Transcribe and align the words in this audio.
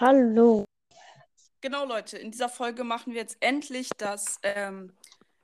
Hallo. 0.00 0.64
Genau, 1.60 1.84
Leute, 1.84 2.18
in 2.18 2.30
dieser 2.30 2.48
Folge 2.48 2.82
machen 2.82 3.12
wir 3.12 3.20
jetzt 3.20 3.36
endlich 3.40 3.88
das 3.98 4.38
ähm, 4.42 4.92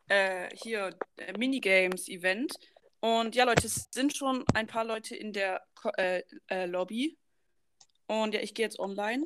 äh, 0.08 0.48
hier 0.54 0.98
äh, 1.16 1.36
Minigames-Event. 1.38 2.54
Und 3.00 3.36
ja, 3.36 3.44
Leute, 3.44 3.66
es 3.66 3.88
sind 3.92 4.16
schon 4.16 4.44
ein 4.54 4.66
paar 4.66 4.84
Leute 4.84 5.14
in 5.14 5.32
der 5.32 5.62
Ko 5.74 5.90
äh, 5.96 6.22
äh, 6.48 6.66
Lobby. 6.66 7.18
Und 8.06 8.34
ja, 8.34 8.40
ich 8.40 8.54
gehe 8.54 8.64
jetzt 8.64 8.80
online. 8.80 9.24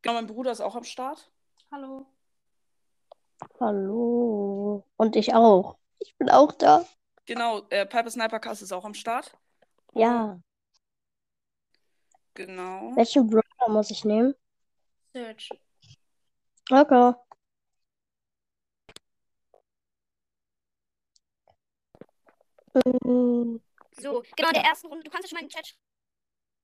Genau, 0.00 0.14
mein 0.14 0.26
Bruder 0.26 0.52
ist 0.52 0.60
auch 0.60 0.76
am 0.76 0.84
Start. 0.84 1.30
Hallo. 1.70 2.06
Hallo. 3.60 4.86
Und 4.96 5.16
ich 5.16 5.34
auch. 5.34 5.76
Ich 5.98 6.16
bin 6.16 6.30
auch 6.30 6.52
da. 6.52 6.86
Genau, 7.26 7.66
äh, 7.70 7.84
Piper 7.84 8.10
Snipercast 8.10 8.62
ist 8.62 8.72
auch 8.72 8.84
am 8.84 8.94
Start. 8.94 9.36
Ja. 9.94 10.40
Genau. 12.34 12.94
Welchen 12.96 13.28
Brawler 13.28 13.68
muss 13.72 13.90
ich 13.90 14.04
nehmen? 14.04 14.34
Search. 15.12 15.50
Okay. 16.70 17.14
Mm, 22.74 23.60
So, 23.98 24.22
genau 24.36 24.48
in 24.48 24.54
der 24.54 24.64
ersten 24.64 24.88
Runde. 24.88 25.04
Du 25.04 25.10
kannst 25.10 25.24
ja 25.24 25.28
schon 25.28 25.36
mal 25.36 25.42
in 25.42 25.48
den 25.48 25.54
Chat 25.54 25.76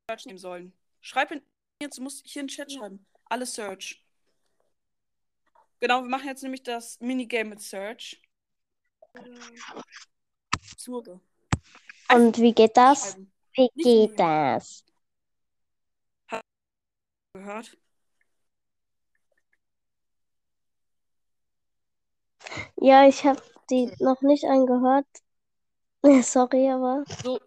Search 0.08 0.26
nehmen 0.26 0.38
sollen. 0.38 0.72
Schreib 1.00 1.30
in, 1.30 1.42
jetzt, 1.80 1.98
du 1.98 2.02
musst 2.02 2.26
hier 2.26 2.40
in 2.40 2.48
den 2.48 2.54
Chat 2.54 2.72
schreiben. 2.72 3.06
Alle 3.26 3.46
Search. 3.46 4.04
Genau, 5.78 6.02
wir 6.02 6.08
machen 6.10 6.26
jetzt 6.26 6.42
nämlich 6.42 6.62
das 6.62 6.98
Minigame 7.00 7.50
mit 7.50 7.60
Search. 7.62 8.20
Zurge. 10.76 11.20
Und 12.12 12.38
wie 12.38 12.52
geht 12.52 12.76
das? 12.76 13.16
Wie 13.54 13.68
geht 13.76 14.18
das? 14.18 14.84
Gehört? 17.40 17.74
Ja, 22.76 23.08
ich 23.08 23.24
habe 23.24 23.40
die 23.70 23.90
noch 23.98 24.20
nicht 24.20 24.44
angehört. 24.44 25.06
Sorry, 26.22 26.68
aber. 26.68 27.04
So, 27.22 27.40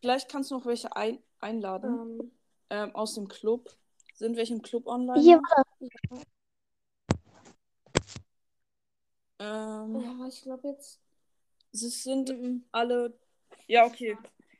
vielleicht 0.00 0.30
kannst 0.30 0.52
du 0.52 0.58
noch 0.58 0.66
welche 0.66 0.94
ein 0.94 1.18
einladen 1.40 2.20
Ähm, 2.20 2.30
ähm, 2.70 2.94
aus 2.94 3.14
dem 3.14 3.26
Club. 3.26 3.68
Sind 4.14 4.36
welche 4.36 4.54
im 4.54 4.62
Club 4.62 4.86
online? 4.86 5.20
Hier 5.20 5.38
war 5.38 5.64
Ähm, 9.40 10.00
ja, 10.00 10.10
aber 10.12 10.28
ich 10.28 10.42
glaube 10.42 10.68
jetzt. 10.68 11.00
Es 11.72 12.04
sind 12.04 12.62
alle. 12.70 13.12
Ja, 13.66 13.86
okay. 13.86 14.16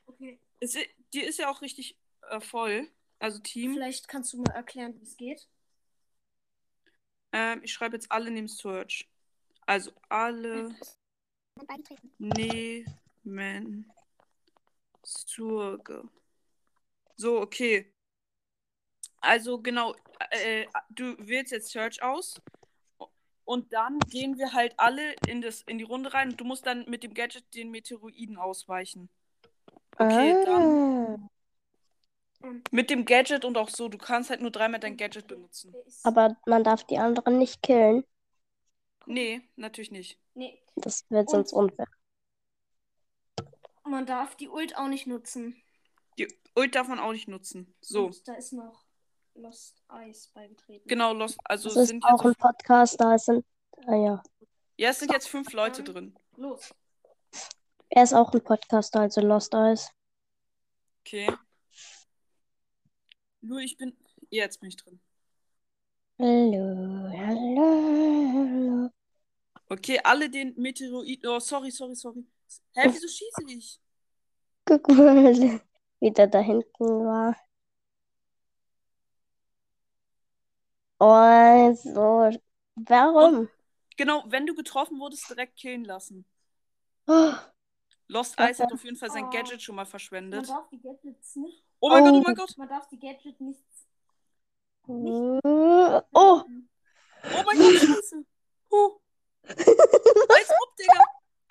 Okay. 0.09 0.41
Es, 0.59 0.77
die 1.13 1.21
ist 1.21 1.39
ja 1.39 1.49
auch 1.53 1.63
richtig 1.63 1.97
äh, 2.31 2.41
voll. 2.41 2.89
Also 3.23 3.39
Team. 3.39 3.75
Vielleicht 3.75 4.09
kannst 4.09 4.33
du 4.33 4.39
mal 4.39 4.53
erklären, 4.53 4.99
wie 4.99 5.05
es 5.05 5.17
geht. 5.17 5.49
Ähm, 7.31 7.61
ich 7.63 7.73
schreibe 7.73 7.95
jetzt 7.95 8.11
alle 8.11 8.33
neben 8.33 8.49
Search. 8.49 9.09
Also 9.65 9.93
alle 10.09 10.75
nehmen 12.19 13.93
Surge. 15.05 16.03
So, 17.15 17.41
okay. 17.41 17.95
Also 19.21 19.63
genau, 19.63 19.95
äh, 20.31 20.67
du 20.91 21.17
wählst 21.21 21.53
jetzt 21.53 21.71
Search 21.71 22.03
aus 22.03 22.43
und 23.45 23.73
dann 23.73 24.01
gehen 24.01 24.37
wir 24.37 24.53
halt 24.53 24.75
alle 24.79 25.15
in, 25.29 25.43
das, 25.43 25.63
in 25.63 25.79
die 25.79 25.85
Runde 25.85 26.13
rein 26.13 26.31
und 26.31 26.41
du 26.41 26.45
musst 26.45 26.67
dann 26.67 26.91
mit 26.91 27.05
dem 27.05 27.15
Gadget 27.15 27.55
den 27.55 27.71
Meteoroiden 27.71 28.37
ausweichen. 28.37 29.09
Okay, 29.97 30.43
dann 30.45 30.63
Ah, 30.63 31.32
mit 32.71 32.91
dem 32.91 33.05
Gadget 33.05 33.45
und 33.45 33.57
auch 33.57 33.69
so, 33.69 33.89
du 33.89 33.99
kannst 33.99 34.31
halt 34.31 34.41
nur 34.41 34.51
dreimal 34.51 34.81
dein 34.81 34.97
Gadget 34.97 35.27
benutzen. 35.27 35.75
Aber 36.03 36.37
man 36.47 36.65
darf 36.65 36.85
die 36.85 36.99
anderen 36.99 37.39
nicht 37.39 37.63
killen. 37.63 38.05
Nee, 39.07 39.43
natürlich 39.57 39.91
nicht. 39.91 40.19
Nee, 40.35 40.63
Das 40.77 41.05
wird 41.11 41.23
Und- 41.29 41.49
sonst 41.49 41.53
unfair. 41.53 41.87
man 43.85 44.07
darf 44.07 44.37
die 44.37 44.49
Ult 44.49 44.77
auch 44.77 44.89
nicht 44.89 45.07
nutzen. 45.07 45.61
Die 46.19 46.29
Ult 46.57 46.75
darf 46.75 46.89
man 46.89 46.99
auch 46.99 47.13
nicht 47.13 47.29
nutzen. 47.29 47.75
So, 47.81 48.07
Und 48.07 48.29
da 48.29 48.35
ist 48.35 48.53
noch 48.53 48.85
Lost 49.35 49.83
Eyes 49.91 50.29
beigetreten. 50.29 50.87
genau, 50.89 51.13
los. 51.15 51.37
Also 51.45 51.69
Das 51.69 51.77
es 51.77 51.83
ist 51.85 51.89
sind 51.89 52.05
auch 52.05 52.25
ein 52.25 52.35
Podcast, 52.35 53.01
da 53.01 53.19
sind. 53.19 53.45
Ah 53.87 53.95
ja. 53.97 54.23
ja, 54.77 54.91
es 54.91 54.99
sind 55.01 55.13
jetzt 55.13 55.29
fünf 55.29 55.53
Leute 55.53 55.83
drin. 55.83 56.17
Los. 56.37 56.73
Er 57.89 58.05
ist 58.05 58.15
auch 58.15 58.33
ein 58.33 58.43
Podcaster, 58.43 59.01
also 59.01 59.21
Lost 59.21 59.53
Eyes. 59.55 59.91
Okay. 61.05 61.31
Nur 63.43 63.61
ich 63.61 63.77
bin. 63.77 63.97
Jetzt 64.31 64.61
bin 64.61 64.69
ich 64.71 64.77
drin. 64.77 65.01
Hallo, 66.19 67.09
hallo. 67.19 68.91
Okay, 69.69 69.99
alle 70.05 70.29
den 70.31 70.55
Meteoroid. 70.57 71.27
Oh, 71.27 71.39
sorry, 71.41 71.71
sorry, 71.71 71.95
sorry. 71.97 72.25
Hä, 72.75 72.89
wieso 72.93 73.09
schieße 73.09 73.43
ich? 73.49 73.81
Guck 74.65 74.89
mal, 74.89 75.35
wie 76.01 76.11
der 76.13 76.27
da 76.27 76.41
hinten 76.41 76.85
war. 77.07 77.37
Oh, 81.01 81.75
so. 81.75 82.31
Warum? 82.77 83.49
Genau, 83.97 84.25
wenn 84.27 84.47
du 84.47 84.55
getroffen 84.55 84.99
wurdest, 85.01 85.29
direkt 85.31 85.57
killen 85.57 85.85
lassen. 85.85 86.25
Oh, 87.07 87.33
Lost 88.09 88.39
Ice 88.39 88.63
hat 88.63 88.73
auf 88.73 88.85
jeden 88.85 88.97
Fall 88.97 89.11
sein 89.11 89.25
Oh. 89.27 89.31
Gadget 89.31 89.63
schon 89.63 89.75
mal 89.75 89.83
Man 89.83 89.91
verschwendet. 89.91 90.49
darf 90.49 90.69
die 90.71 90.81
Gadgets 90.81 91.37
nicht. 91.37 91.65
Oh 91.85 91.89
mein 91.89 92.05
Gott, 92.05 92.13
oh 92.15 92.19
Oh. 92.19 92.23
mein 92.23 92.35
Gott. 92.37 92.59
Man 92.59 92.69
darf 92.69 92.87
die 92.89 92.99
Gadgets 92.99 93.41
nicht. 93.41 93.61
oh. 94.87 95.41
Oh 95.43 96.45
mein 97.25 97.59
Gott, 97.59 97.75
scheiße. 97.75 98.25
Oh. 98.71 98.99
Als 99.49 100.51
ob, 100.51 100.77
Digga. 100.77 101.05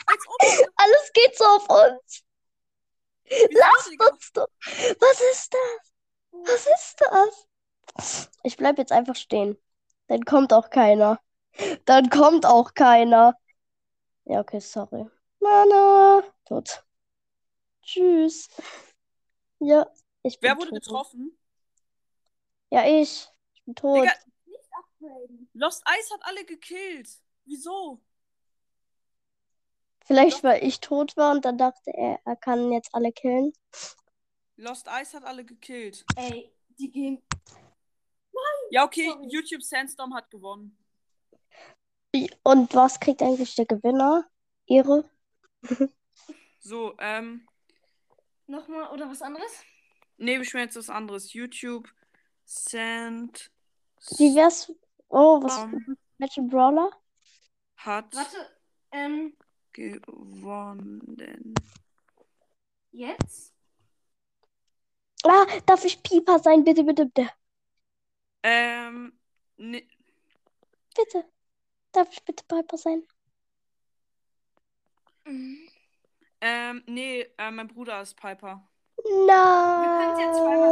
Als 0.05 0.27
ob, 0.27 0.39
Digga. 0.41 0.71
Alles 0.77 1.11
geht 1.13 1.37
so 1.37 1.43
auf 1.43 1.69
uns. 1.69 2.23
Digga? 3.29 3.69
uns 4.09 4.31
doch. 4.33 4.47
Was 4.99 5.21
ist 5.33 5.53
das? 5.53 5.91
Was 6.31 6.65
ist 6.65 6.95
das? 7.01 8.29
Ich 8.43 8.55
bleib 8.55 8.77
jetzt 8.77 8.93
einfach 8.93 9.15
stehen. 9.15 9.57
Dann 10.07 10.23
kommt 10.23 10.53
auch 10.53 10.69
keiner. 10.69 11.19
Dann 11.85 12.09
kommt 12.09 12.45
auch 12.45 12.73
keiner. 12.73 13.37
Ja, 14.25 14.39
okay, 14.39 14.61
sorry. 14.61 15.09
Mana. 15.41 16.23
Tot. 16.45 16.85
Tschüss. 17.83 18.47
Ja, 19.59 19.87
ich 20.23 20.39
bin 20.39 20.49
Wer 20.49 20.57
wurde 20.57 20.69
tot. 20.71 20.83
getroffen? 20.83 21.37
Ja, 22.69 22.85
ich. 22.85 23.29
Ich 23.53 23.63
bin 23.65 23.75
tot. 23.75 23.97
Digga, 23.97 24.13
Nicht 24.45 24.69
upgraden. 24.71 25.49
Lost 25.53 25.83
Ice 25.99 26.13
hat 26.13 26.21
alle 26.23 26.45
gekillt. 26.45 27.09
Wieso? 27.45 28.01
Vielleicht, 30.05 30.43
weil 30.43 30.63
ich 30.63 30.79
tot 30.79 31.15
war 31.15 31.31
und 31.31 31.45
dann 31.45 31.57
dachte 31.57 31.91
er, 31.93 32.19
er 32.25 32.35
kann 32.35 32.71
jetzt 32.71 32.93
alle 32.93 33.11
killen. 33.11 33.53
Lost 34.57 34.87
Ice 34.87 35.15
hat 35.15 35.23
alle 35.23 35.45
gekillt. 35.45 36.05
Ey, 36.15 36.51
die 36.77 36.91
gehen. 36.91 37.21
Ja, 38.71 38.85
okay, 38.85 39.09
Sorry. 39.09 39.27
YouTube 39.29 39.63
Sandstorm 39.63 40.13
hat 40.13 40.29
gewonnen. 40.31 40.77
Und 42.43 42.73
was 42.73 42.99
kriegt 42.99 43.21
eigentlich 43.21 43.55
der 43.55 43.65
Gewinner? 43.65 44.25
Ehre? 44.65 45.09
So, 46.63 46.95
ähm. 46.99 47.47
Nochmal 48.45 48.91
oder 48.91 49.09
was 49.09 49.23
anderes? 49.23 49.63
Jetzt 50.17 50.75
was 50.75 50.89
anderes. 50.89 51.33
YouTube 51.33 51.89
Sand 52.45 53.51
Wie 54.17 54.35
wär's? 54.35 54.71
Oh, 55.09 55.41
was? 55.41 55.53
Storm 55.53 55.97
Welchen 56.17 56.47
Brawler? 56.49 56.91
hat 57.77 58.13
Warte. 58.15 58.37
Ähm, 58.91 59.35
gewonnen. 59.73 61.53
jetzt? 62.91 63.53
Ah, 65.23 65.45
darf 65.65 65.85
ich 65.85 66.01
Pieper 66.03 66.39
sein? 66.39 66.63
Bitte, 66.63 66.83
bitte, 66.83 67.05
bitte. 67.05 67.29
Ähm, 68.43 69.13
ne, 69.57 69.87
Bitte. 70.95 71.25
Darf 71.93 72.11
ich 72.13 72.23
bitte 72.25 72.43
Piper 72.47 72.77
sein? 72.77 73.03
Mhm. 75.25 75.69
ähm, 76.41 76.83
nee, 76.87 77.25
äh, 77.37 77.51
mein 77.51 77.67
Bruder 77.67 78.01
ist 78.01 78.15
Piper. 78.15 78.70
Können's 79.03 80.19
jetzt 80.19 80.37
zweimal 80.37 80.71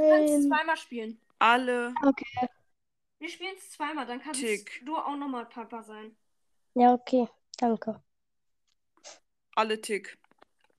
Du 0.00 0.08
kannst 0.08 0.32
Nein. 0.34 0.42
zweimal 0.48 0.76
spielen. 0.76 1.20
Alle 1.38 1.94
Okay. 2.04 2.48
Wir 3.18 3.28
spielen 3.28 3.54
es 3.56 3.70
zweimal, 3.70 4.04
dann 4.06 4.20
kannst 4.20 4.40
Tick. 4.40 4.82
du 4.84 4.96
auch 4.96 5.14
nochmal 5.16 5.46
Papa 5.46 5.82
sein. 5.84 6.16
Ja, 6.74 6.92
okay. 6.92 7.28
Danke. 7.56 8.02
Alle 9.54 9.80
Tick. 9.80 10.18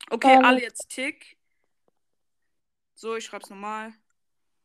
Okay, 0.09 0.35
Alle. 0.35 0.47
alle 0.47 0.61
jetzt 0.61 0.89
Tick. 0.89 1.37
So, 2.95 3.15
ich 3.15 3.23
schreib's 3.25 3.49
nochmal. 3.49 3.93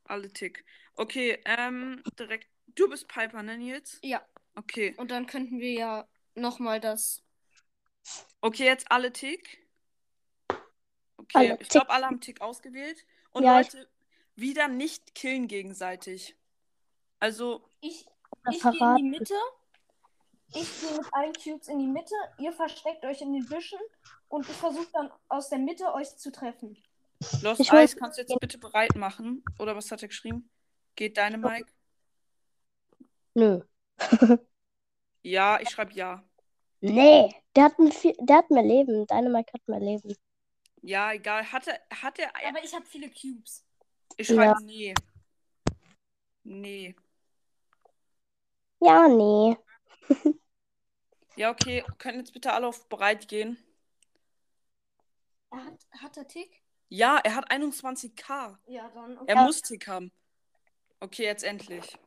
Alle 0.04 0.32
Tick. 0.32 0.64
Okay, 0.94 1.40
ähm, 1.44 2.02
direkt. 2.18 2.48
Du 2.66 2.88
bist 2.88 3.06
Piper, 3.06 3.42
ne, 3.42 3.56
Nils? 3.58 3.98
Ja. 4.02 4.26
Okay. 4.56 4.94
Und 4.96 5.10
dann 5.12 5.26
könnten 5.26 5.60
wir 5.60 5.72
ja 5.72 6.08
nochmal 6.34 6.80
das. 6.80 7.22
Okay, 8.40 8.64
jetzt 8.64 8.90
alle 8.90 9.12
Tick. 9.12 9.67
Okay, 11.34 11.50
Alle 11.50 11.58
ich 11.60 11.68
glaube, 11.68 11.90
alle 11.90 12.06
haben 12.06 12.20
Tick 12.20 12.40
ausgewählt. 12.40 13.04
Und 13.30 13.44
Ja, 13.44 13.60
ich- 13.60 13.72
Leute, 13.72 13.88
wieder 14.36 14.68
nicht 14.68 15.14
killen 15.14 15.48
gegenseitig. 15.48 16.36
Also, 17.20 17.68
Ich, 17.80 18.06
ich 18.50 18.62
gehe 18.62 18.72
in 18.90 18.96
die. 18.96 19.02
Mitte. 19.02 19.34
Ich 20.54 20.80
gehe 20.80 20.92
mit 20.96 21.06
allen 21.12 21.32
Cubes 21.34 21.68
in 21.68 21.78
die 21.78 21.86
Mitte. 21.86 22.14
Ihr 22.38 22.52
versteckt 22.52 23.04
euch 23.04 23.20
in 23.20 23.32
den 23.32 23.44
Büschen. 23.46 23.78
Und 24.28 24.48
ich 24.48 24.54
versuche 24.56 24.88
dann 24.92 25.10
aus 25.28 25.48
der 25.50 25.58
Mitte 25.58 25.92
euch 25.94 26.16
zu 26.16 26.30
treffen. 26.32 26.82
Lost 27.42 27.60
Ich 27.60 27.72
Ice, 27.72 27.96
kannst 27.96 28.16
du 28.18 28.22
jetzt 28.22 28.38
bitte 28.40 28.58
bereit 28.58 28.94
machen? 28.94 29.42
Oder 29.58 29.74
was 29.76 29.90
hat 29.90 30.02
er 30.02 30.08
geschrieben? 30.08 30.48
Geht 30.94 31.16
deine 31.18 31.36
Mike? 31.38 31.70
Nö. 33.34 33.60
Ja, 35.22 35.60
ich 35.60 35.70
schreibe 35.70 35.92
ja. 35.92 36.22
Nee, 36.80 37.34
der 37.56 37.64
hat, 37.64 37.78
mir 37.78 37.90
viel, 37.90 38.14
der 38.20 38.36
hat 38.38 38.50
mehr 38.50 38.62
Leben. 38.62 39.06
Dynamite 39.06 39.52
hat 39.52 39.66
mehr 39.68 39.80
Leben. 39.80 40.14
Ja, 40.82 41.12
egal. 41.12 41.50
Hat 41.52 41.66
er, 41.66 41.80
hat 42.02 42.18
er, 42.18 42.34
Aber 42.36 42.62
ich 42.62 42.74
habe 42.74 42.86
viele 42.86 43.08
Cubes. 43.10 43.64
ich 44.16 44.28
Ja. 44.28 44.34
schreibe 44.36 44.64
nee. 44.64 44.94
Nee. 46.44 46.94
Ja, 48.80 49.08
nee. 49.08 49.56
Ja, 51.36 51.50
okay. 51.50 51.84
Können 51.98 52.18
jetzt 52.18 52.32
bitte 52.32 52.52
alle 52.52 52.66
auf 52.68 52.88
bereit 52.88 53.28
gehen? 53.28 53.58
Er 55.50 55.64
hat, 55.64 55.86
hat 56.02 56.16
er 56.16 56.26
Tick? 56.26 56.62
Ja, 56.88 57.18
er 57.22 57.34
hat 57.34 57.50
21k. 57.50 58.58
Ja, 58.66 58.88
dann. 58.94 59.18
Er 59.26 59.36
Ja. 59.36 59.44
muss 59.44 59.62
Tick 59.62 59.86
haben. 59.86 60.10
Okay, 61.00 61.24
jetzt 61.24 61.44
endlich. 61.44 61.98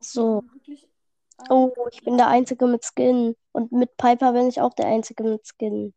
So. 0.00 0.44
Äh, 0.66 0.76
Oh, 1.50 1.72
ich 1.92 2.02
bin 2.02 2.16
der 2.16 2.28
Einzige 2.28 2.66
mit 2.66 2.84
Skin. 2.84 3.36
Und 3.52 3.70
mit 3.70 3.96
Piper 3.96 4.32
bin 4.32 4.48
ich 4.48 4.60
auch 4.60 4.74
der 4.74 4.86
Einzige 4.86 5.22
mit 5.22 5.46
Skin. 5.46 5.94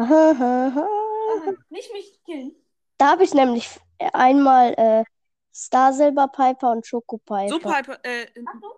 Nicht 1.70 1.92
mich 1.92 2.22
killen. 2.24 2.54
Da 2.98 3.10
habe 3.10 3.24
ich 3.24 3.34
nämlich 3.34 3.68
einmal 4.12 4.74
äh, 4.78 5.04
Star 5.54 5.92
Silver 5.92 6.28
Piper 6.28 6.72
und 6.72 6.88
Choco 6.88 7.18
Piper. 7.18 7.48
So, 7.48 7.58
Piper, 7.58 7.98
äh, 8.04 8.26
Achtung. 8.46 8.72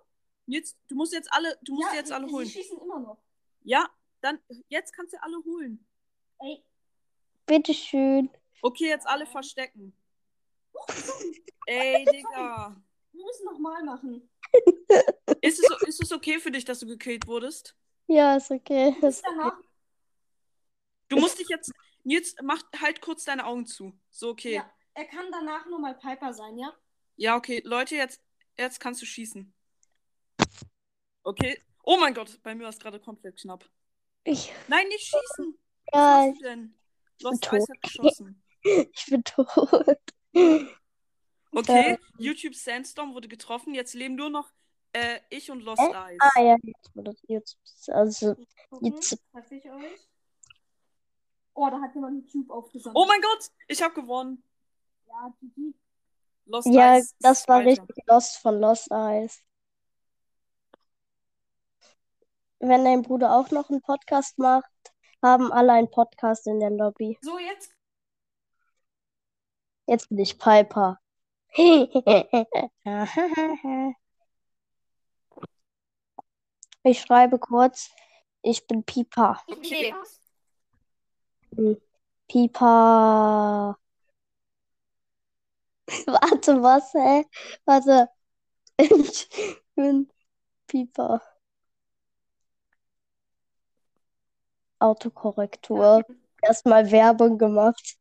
jetzt, 0.47 0.77
du 0.89 0.97
musst 0.97 1.13
jetzt 1.13 1.33
alle, 1.33 1.57
du 1.63 1.75
musst 1.75 1.93
Ja, 1.93 1.99
jetzt 1.99 2.13
alle 2.13 2.27
holen. 2.29 2.47
Sie 2.47 2.53
schießen 2.53 2.79
immer 2.79 2.99
noch. 3.01 3.19
Ja, 3.63 3.89
dann, 4.21 4.39
jetzt 4.69 4.93
kannst 4.93 5.13
du 5.15 5.23
alle 5.23 5.37
holen. 5.45 5.87
Ey, 6.41 6.65
Bitteschön. 7.47 8.31
Okay, 8.63 8.89
jetzt 8.89 9.07
alle 9.07 9.27
verstecken. 9.27 9.93
Ey, 11.67 12.05
Digga. 12.05 12.77
wir 13.13 13.25
müssen 13.25 13.45
nochmal 13.45 13.83
machen. 13.85 14.29
Ist 15.41 15.61
es, 15.61 15.89
ist 15.89 16.03
es 16.03 16.13
okay 16.13 16.39
für 16.39 16.51
dich, 16.51 16.65
dass 16.65 16.81
du 16.81 16.87
gekillt 16.87 17.27
wurdest? 17.27 17.77
Ja, 18.09 18.37
ist 18.37 18.51
okay. 18.51 18.95
Ist 19.01 19.25
okay. 19.25 19.37
danach. 19.39 19.57
Du 21.13 21.21
musst 21.21 21.39
dich 21.39 21.49
jetzt. 21.49 21.71
Jetzt 22.05 22.41
mach 22.43 22.63
halt 22.81 23.01
kurz 23.03 23.25
deine 23.25 23.45
Augen 23.47 23.67
zu. 23.67 23.93
So, 24.11 24.31
okay. 24.31 24.55
Ja, 24.55 24.73
er 24.95 25.05
kann 25.05 25.27
danach 25.31 25.67
nochmal 25.67 25.95
Piper 25.97 26.33
sein, 26.33 26.59
ja? 26.59 26.75
Ja, 27.17 27.37
okay. 27.37 27.61
Leute, 27.65 27.95
jetzt, 27.97 28.23
jetzt 28.57 28.81
kannst 28.81 29.03
du 29.03 29.07
schießen. 29.07 29.53
Okay. 31.23 31.63
Oh 31.85 31.99
mein 31.99 32.15
Gott, 32.15 32.41
bei 32.43 32.55
mir 32.55 32.63
war 32.65 32.71
es 32.71 32.79
gerade 32.79 32.99
komplett 32.99 33.39
knapp. 33.41 33.69
Ich, 34.25 34.53
Nein, 34.69 34.89
nicht 34.89 35.05
schießen. 35.05 35.59
Was 35.93 36.01
ja, 36.01 36.27
machst 36.27 36.41
du 36.41 36.45
denn? 36.45 36.75
Lost 37.21 37.45
tot. 37.45 37.59
Ice 37.59 37.67
hat 37.73 37.83
geschossen. 37.83 38.43
ich 38.63 39.07
bin 39.07 39.25
tot. 39.25 39.99
Okay, 41.55 41.93
Äh. 41.93 41.99
YouTube 42.19 42.55
Sandstorm 42.55 43.15
wurde 43.15 43.29
getroffen. 43.29 43.75
Jetzt 43.75 43.95
leben 43.95 44.15
nur 44.15 44.31
noch 44.31 44.51
äh, 44.93 45.21
ich 45.29 45.51
und 45.51 45.61
Lost 45.61 45.83
Äh? 45.83 46.15
Ice. 46.15 46.19
Ah 46.21 46.41
ja, 46.43 46.57
jetzt 46.63 46.97
wurde 46.97 47.15
jetzt. 47.29 47.59
Also, 47.89 48.35
Jetzt- 48.81 49.19
treffe 49.33 49.55
ich 49.57 49.71
euch. 49.71 50.09
Oh, 51.55 51.69
da 51.71 51.81
hat 51.81 51.95
jemand 51.95 52.13
einen 52.13 52.27
Cube 52.31 52.53
aufgesammelt. 52.53 52.97
Oh 52.97 53.07
mein 53.07 53.21
Gott, 53.21 53.51
ich 53.69 53.83
habe 53.83 53.95
gewonnen. 53.95 54.43
Ja, 55.07 55.33
GG. 55.41 55.75
Lost 56.47 56.67
ja, 56.69 56.97
Ice 56.97 57.15
das 57.21 57.47
war 57.47 57.61
weiter. 57.61 57.83
richtig 57.83 57.97
Lost 58.07 58.39
von 58.39 58.61
Lost 58.61 58.91
Eyes. 58.91 59.41
Wenn 62.59 62.85
dein 62.85 63.03
Bruder 63.03 63.37
auch 63.37 63.51
noch 63.51 63.71
einen 63.71 63.83
Podcast 63.83 64.39
macht, 64.39 64.71
haben 65.21 65.53
alle 65.53 65.73
einen 65.73 65.91
Podcast 65.91 66.47
in 66.47 66.61
der 66.61 66.71
Lobby. 66.71 67.19
So, 67.21 67.39
jetzt. 67.39 67.73
Jetzt 69.87 70.09
bin 70.09 70.19
ich 70.19 70.39
Piper. 70.39 70.99
Ich 76.85 77.01
schreibe 77.01 77.39
kurz, 77.39 77.91
ich 78.43 78.67
bin 78.67 78.83
Pipa. 78.83 79.41
Ich 79.47 79.55
bin 79.55 79.65
Okay. 79.65 79.95
Pipa. 82.29 83.77
Warte, 86.07 86.63
was, 86.63 86.93
hä? 86.95 87.25
Warte. 87.65 88.09
Ich 88.79 89.29
bin 89.75 90.11
Pipa. 90.67 91.21
Autokorrektur. 94.79 96.05
Erstmal 96.43 96.91
Werbung 96.91 97.39
gemacht. 97.39 97.99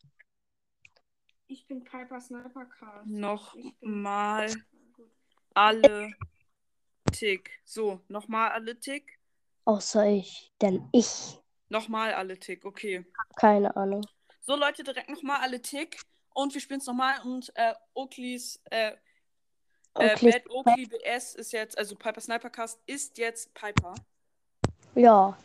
Ich 1.48 1.68
bin 1.68 1.84
Piper 1.84 2.22
Sniper 2.22 2.66
Cast. 2.66 3.08
Nochmal 3.08 4.50
alle 5.54 6.12
Tick. 7.12 7.52
So, 7.66 8.00
nochmal 8.08 8.52
alle 8.52 8.80
Tick. 8.80 9.20
Außer 9.66 10.08
ich. 10.08 10.54
Denn 10.62 10.88
ich. 10.94 11.41
Nochmal 11.72 12.14
alle 12.14 12.38
Tick, 12.38 12.66
okay. 12.66 13.06
Keine 13.38 13.74
Ahnung. 13.78 14.06
So, 14.42 14.58
Leute, 14.58 14.84
direkt 14.84 15.10
nochmal 15.10 15.38
alle 15.42 15.62
Tick. 15.62 16.02
Und 16.34 16.54
wir 16.54 16.60
spielen 16.60 16.82
es 16.82 16.86
nochmal. 16.86 17.22
Und 17.24 17.50
äh, 17.56 17.74
Oakleys, 17.94 18.62
äh, 18.70 18.92
äh. 19.96 20.18
Bad 20.20 20.50
Oakley 20.50 20.86
BS 20.86 21.36
ist 21.36 21.54
jetzt, 21.54 21.78
also 21.78 21.96
Piper 21.96 22.20
Snipercast 22.20 22.78
ist 22.88 23.18
jetzt 23.18 23.54
Piper. 23.54 23.96
Ja. 24.96 25.38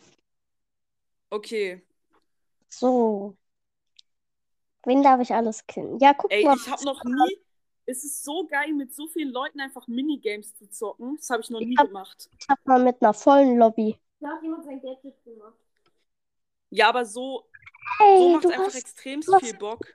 Okay. 1.29 1.81
So. 2.67 3.37
Wen 4.83 5.03
darf 5.03 5.21
ich 5.21 5.33
alles 5.33 5.65
killen? 5.65 5.97
Ja, 5.99 6.13
guck 6.13 6.29
Ey, 6.29 6.43
mal. 6.43 6.57
ich 6.57 6.67
habe 6.69 6.83
noch 6.83 7.01
nie. 7.05 7.37
Es 7.85 8.03
ist 8.03 8.25
so 8.25 8.45
geil, 8.47 8.73
mit 8.73 8.93
so 8.93 9.07
vielen 9.07 9.31
Leuten 9.31 9.61
einfach 9.61 9.87
Minigames 9.87 10.53
zu 10.55 10.69
zocken. 10.69 11.15
Das 11.15 11.29
habe 11.29 11.41
ich 11.41 11.49
noch 11.49 11.61
nie 11.61 11.77
hab- 11.77 11.87
gemacht. 11.87 12.29
Ich 12.37 12.49
hab 12.49 12.65
mal 12.65 12.83
mit 12.83 13.01
einer 13.01 13.13
vollen 13.13 13.57
Lobby. 13.57 13.97
Da 14.19 14.31
hat 14.31 14.43
jemand 14.43 14.65
sein 14.65 14.81
Gadget 14.81 15.23
gemacht. 15.23 15.55
Ja, 16.69 16.89
aber 16.89 17.05
so, 17.05 17.49
so 17.99 18.03
Hey, 18.03 18.31
macht 18.33 18.43
du 18.43 18.49
einfach 18.49 18.65
hast 18.65 18.75
extrem 18.75 19.21
du 19.21 19.33
hast 19.33 19.43
viel 19.45 19.53
Bock. 19.57 19.85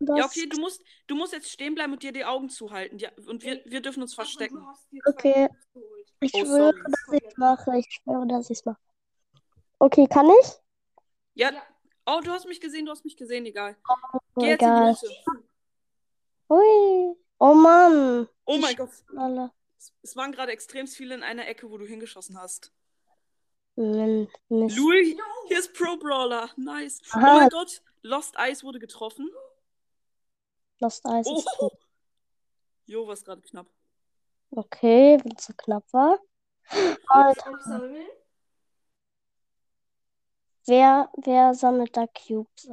Ja, 0.00 0.24
okay, 0.26 0.46
du 0.46 0.58
musst, 0.60 0.82
du 1.06 1.14
musst 1.16 1.32
jetzt 1.32 1.50
stehen 1.50 1.74
bleiben 1.74 1.92
und 1.94 2.02
dir 2.02 2.12
die 2.12 2.24
Augen 2.24 2.50
zuhalten. 2.50 2.98
Ja, 2.98 3.10
und 3.26 3.42
wir, 3.42 3.62
wir 3.64 3.80
dürfen 3.80 4.02
uns 4.02 4.14
verstecken. 4.14 4.62
Okay. 5.06 5.48
Ich 6.20 6.34
Oh, 6.34 6.40
schwöre, 6.44 6.72
sorry. 6.74 6.82
dass 6.90 7.12
ich 7.30 7.36
mache. 7.36 7.78
Ich 7.78 7.86
schwöre, 7.92 8.26
dass 8.26 8.50
ich 8.50 8.64
mache. 8.64 8.80
Okay, 9.78 10.06
kann 10.06 10.28
ich? 10.42 10.46
Ja. 11.34 11.52
Ja. 11.52 11.62
Oh, 12.06 12.20
du 12.22 12.30
hast 12.30 12.46
mich 12.46 12.60
gesehen, 12.60 12.84
du 12.86 12.90
hast 12.92 13.04
mich 13.04 13.16
gesehen, 13.16 13.46
egal. 13.46 13.76
Oh, 13.88 14.18
Geh 14.40 14.48
jetzt 14.48 14.62
egal. 14.62 14.88
in 14.88 14.94
die 14.94 15.06
Mitte. 15.06 15.44
Ui. 16.50 17.16
Oh 17.38 17.54
Mann. 17.54 18.28
Oh 18.46 18.58
mein 18.58 18.76
Gott. 18.76 18.90
Es- 19.78 19.92
Es 20.02 20.16
waren 20.16 20.32
gerade 20.32 20.52
extrem 20.52 20.86
viele 20.86 21.14
in 21.14 21.22
einer 21.22 21.46
Ecke, 21.46 21.70
wo 21.70 21.78
du 21.78 21.86
hingeschossen 21.86 22.38
hast. 22.40 22.72
Min- 23.78 24.28
Mist. 24.48 24.76
Louis, 24.76 25.16
hier 25.46 25.58
ist 25.58 25.72
Pro 25.72 25.96
Brawler. 25.96 26.50
Nice. 26.56 27.00
Oh 27.14 27.18
Aha. 27.18 27.38
mein 27.38 27.48
Gott. 27.48 27.80
Lost 28.02 28.34
Ice 28.38 28.64
wurde 28.64 28.80
getroffen. 28.80 29.30
Lost 30.80 31.04
Eyes 31.06 31.26
Oh. 31.28 31.38
ist 31.38 31.48
tot. 31.58 31.72
Jo, 32.86 33.06
war 33.06 33.14
gerade 33.16 33.40
knapp. 33.42 33.66
Okay, 34.50 35.18
wenn 35.22 35.36
es 35.36 35.44
so 35.44 35.52
knapp 35.56 35.84
war. 35.92 36.18
Alter, 37.06 37.52
wer, 40.66 41.10
wer 41.16 41.54
sammelt 41.54 41.96
da 41.96 42.06
Cubes? 42.06 42.68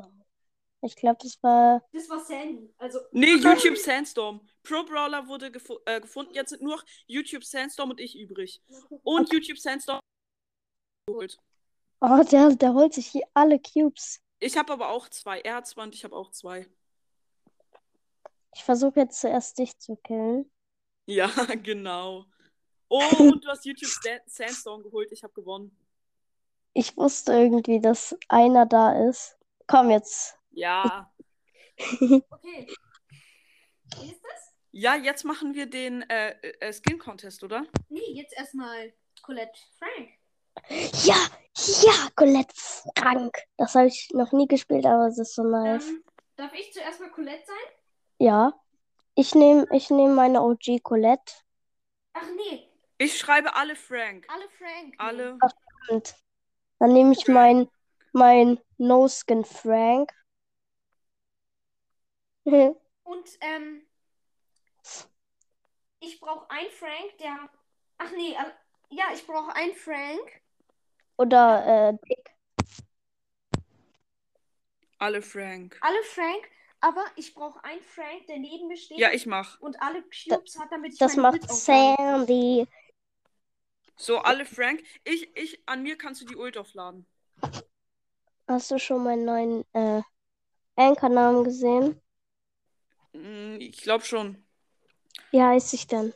Ich 0.81 0.95
glaube, 0.95 1.17
das 1.21 1.41
war. 1.43 1.81
Das 1.93 2.09
war 2.09 2.19
Sandy. 2.23 2.73
Also, 2.77 2.99
Nee, 3.11 3.35
YouTube 3.35 3.77
Sandstorm. 3.77 4.47
Pro 4.63 4.83
Brawler 4.83 5.27
wurde 5.27 5.51
gefu 5.51 5.77
äh, 5.85 5.99
gefunden. 6.01 6.33
Jetzt 6.33 6.49
sind 6.49 6.61
nur 6.61 6.77
noch 6.77 6.83
YouTube 7.07 7.43
Sandstorm 7.43 7.91
und 7.91 7.99
ich 7.99 8.17
übrig. 8.17 8.61
Und 9.03 9.31
YouTube 9.33 9.57
Sandstorm 9.57 9.99
geholt. 11.05 11.37
Oh, 12.01 12.23
der, 12.23 12.55
der 12.55 12.73
holt 12.73 12.93
sich 12.93 13.07
hier 13.07 13.25
alle 13.33 13.59
Cubes. 13.59 14.21
Ich 14.39 14.57
habe 14.57 14.73
aber 14.73 14.89
auch 14.89 15.09
zwei. 15.09 15.39
Er 15.41 15.55
hat 15.55 15.67
zwei 15.67 15.83
und 15.83 15.95
ich 15.95 16.03
habe 16.03 16.15
auch 16.15 16.31
zwei. 16.31 16.67
Ich 18.53 18.63
versuche 18.63 19.01
jetzt 19.01 19.19
zuerst 19.19 19.57
dich 19.57 19.77
zu 19.77 19.95
killen. 19.97 20.51
Ja, 21.05 21.27
genau. 21.63 22.25
Oh, 22.87 23.01
und 23.19 23.43
du 23.43 23.49
hast 23.49 23.65
YouTube 23.65 23.91
Sandstorm 24.27 24.83
geholt. 24.83 25.11
Ich 25.11 25.23
habe 25.23 25.33
gewonnen. 25.33 25.75
Ich 26.73 26.95
wusste 26.97 27.33
irgendwie, 27.33 27.79
dass 27.79 28.15
einer 28.27 28.65
da 28.65 29.07
ist. 29.07 29.37
Komm 29.67 29.89
jetzt. 29.89 30.37
Ja. 30.51 31.11
okay. 31.79 32.67
Wie 33.99 34.11
ist 34.11 34.21
das? 34.21 34.53
Ja, 34.71 34.95
jetzt 34.95 35.23
machen 35.23 35.53
wir 35.53 35.67
den 35.67 36.01
äh, 36.09 36.31
äh, 36.59 36.73
Skin 36.73 36.99
Contest, 36.99 37.43
oder? 37.43 37.65
Nee, 37.87 38.11
jetzt 38.11 38.37
erstmal 38.37 38.93
Colette 39.21 39.57
Frank. 39.77 40.09
Ja, 41.03 41.15
ja, 41.83 42.09
Colette 42.15 42.53
krank. 42.95 43.37
Das 43.57 43.75
habe 43.75 43.87
ich 43.87 44.09
noch 44.13 44.31
nie 44.31 44.47
gespielt, 44.47 44.85
aber 44.85 45.07
es 45.07 45.17
ist 45.17 45.35
so 45.35 45.43
nice. 45.43 45.87
Ähm, 45.87 46.03
darf 46.35 46.53
ich 46.53 46.71
zuerst 46.73 46.99
mal 46.99 47.11
Colette 47.11 47.45
sein? 47.45 47.73
Ja. 48.19 48.53
Ich 49.15 49.33
nehme 49.33 49.65
ich 49.71 49.89
nehm 49.89 50.13
meine 50.13 50.41
OG 50.41 50.83
Colette. 50.83 51.33
Ach 52.13 52.27
nee, 52.35 52.67
Ich 52.97 53.17
schreibe 53.17 53.55
alle 53.55 53.75
Frank. 53.75 54.25
alle 54.29 54.49
Frank. 54.49 54.95
Alle. 54.97 55.37
Und 55.89 56.15
dann 56.79 56.93
nehme 56.93 57.13
ich 57.13 57.27
mein, 57.27 57.69
mein 58.11 58.59
No-Skin 58.77 59.45
Frank. 59.45 60.11
Und 62.45 63.29
ähm, 63.41 63.81
ich 65.99 66.19
brauche 66.19 66.49
einen 66.49 66.69
Frank, 66.71 67.17
der. 67.19 67.49
Ach 67.97 68.11
nee, 68.11 68.33
äh, 68.33 68.51
ja, 68.89 69.05
ich 69.13 69.25
brauche 69.25 69.55
einen 69.55 69.73
Frank. 69.73 70.41
Oder 71.17 71.89
äh, 71.89 71.97
Dick. 72.09 72.35
Alle 74.99 75.21
Frank. 75.21 75.77
Alle 75.79 76.03
Frank, 76.03 76.49
aber 76.81 77.05
ich 77.15 77.33
brauche 77.33 77.63
einen 77.63 77.81
Frank, 77.81 78.27
der 78.27 78.39
neben 78.39 78.67
mir 78.67 78.75
steht 78.77 78.99
Ja, 78.99 79.11
ich 79.11 79.25
mach. 79.25 79.59
und 79.61 79.81
alle 79.81 80.03
Cubes 80.03 80.57
hat, 80.59 80.71
damit 80.71 80.93
ich 80.93 80.99
Das 80.99 81.15
meine 81.15 81.23
macht 81.23 81.39
Ult 81.39 81.49
aufladen 81.49 81.95
kann. 81.95 82.25
Sandy. 82.25 82.67
So, 83.97 84.19
alle 84.19 84.45
Frank. 84.45 84.83
Ich, 85.03 85.35
ich, 85.35 85.61
an 85.67 85.83
mir 85.83 85.97
kannst 85.97 86.21
du 86.21 86.25
die 86.25 86.35
Ult 86.37 86.57
aufladen. 86.57 87.05
Hast 88.47 88.71
du 88.71 88.79
schon 88.79 89.03
meinen 89.03 89.25
neuen 89.25 89.63
äh, 89.73 90.01
Anchor-Namen 90.77 91.43
gesehen? 91.45 92.01
Mm, 93.13 93.57
Ich 93.61 93.81
glaube 93.81 94.05
schon. 94.05 94.45
Wie 95.29 95.39
heißt 95.43 95.73
ich 95.75 95.85
denn? 95.85 96.13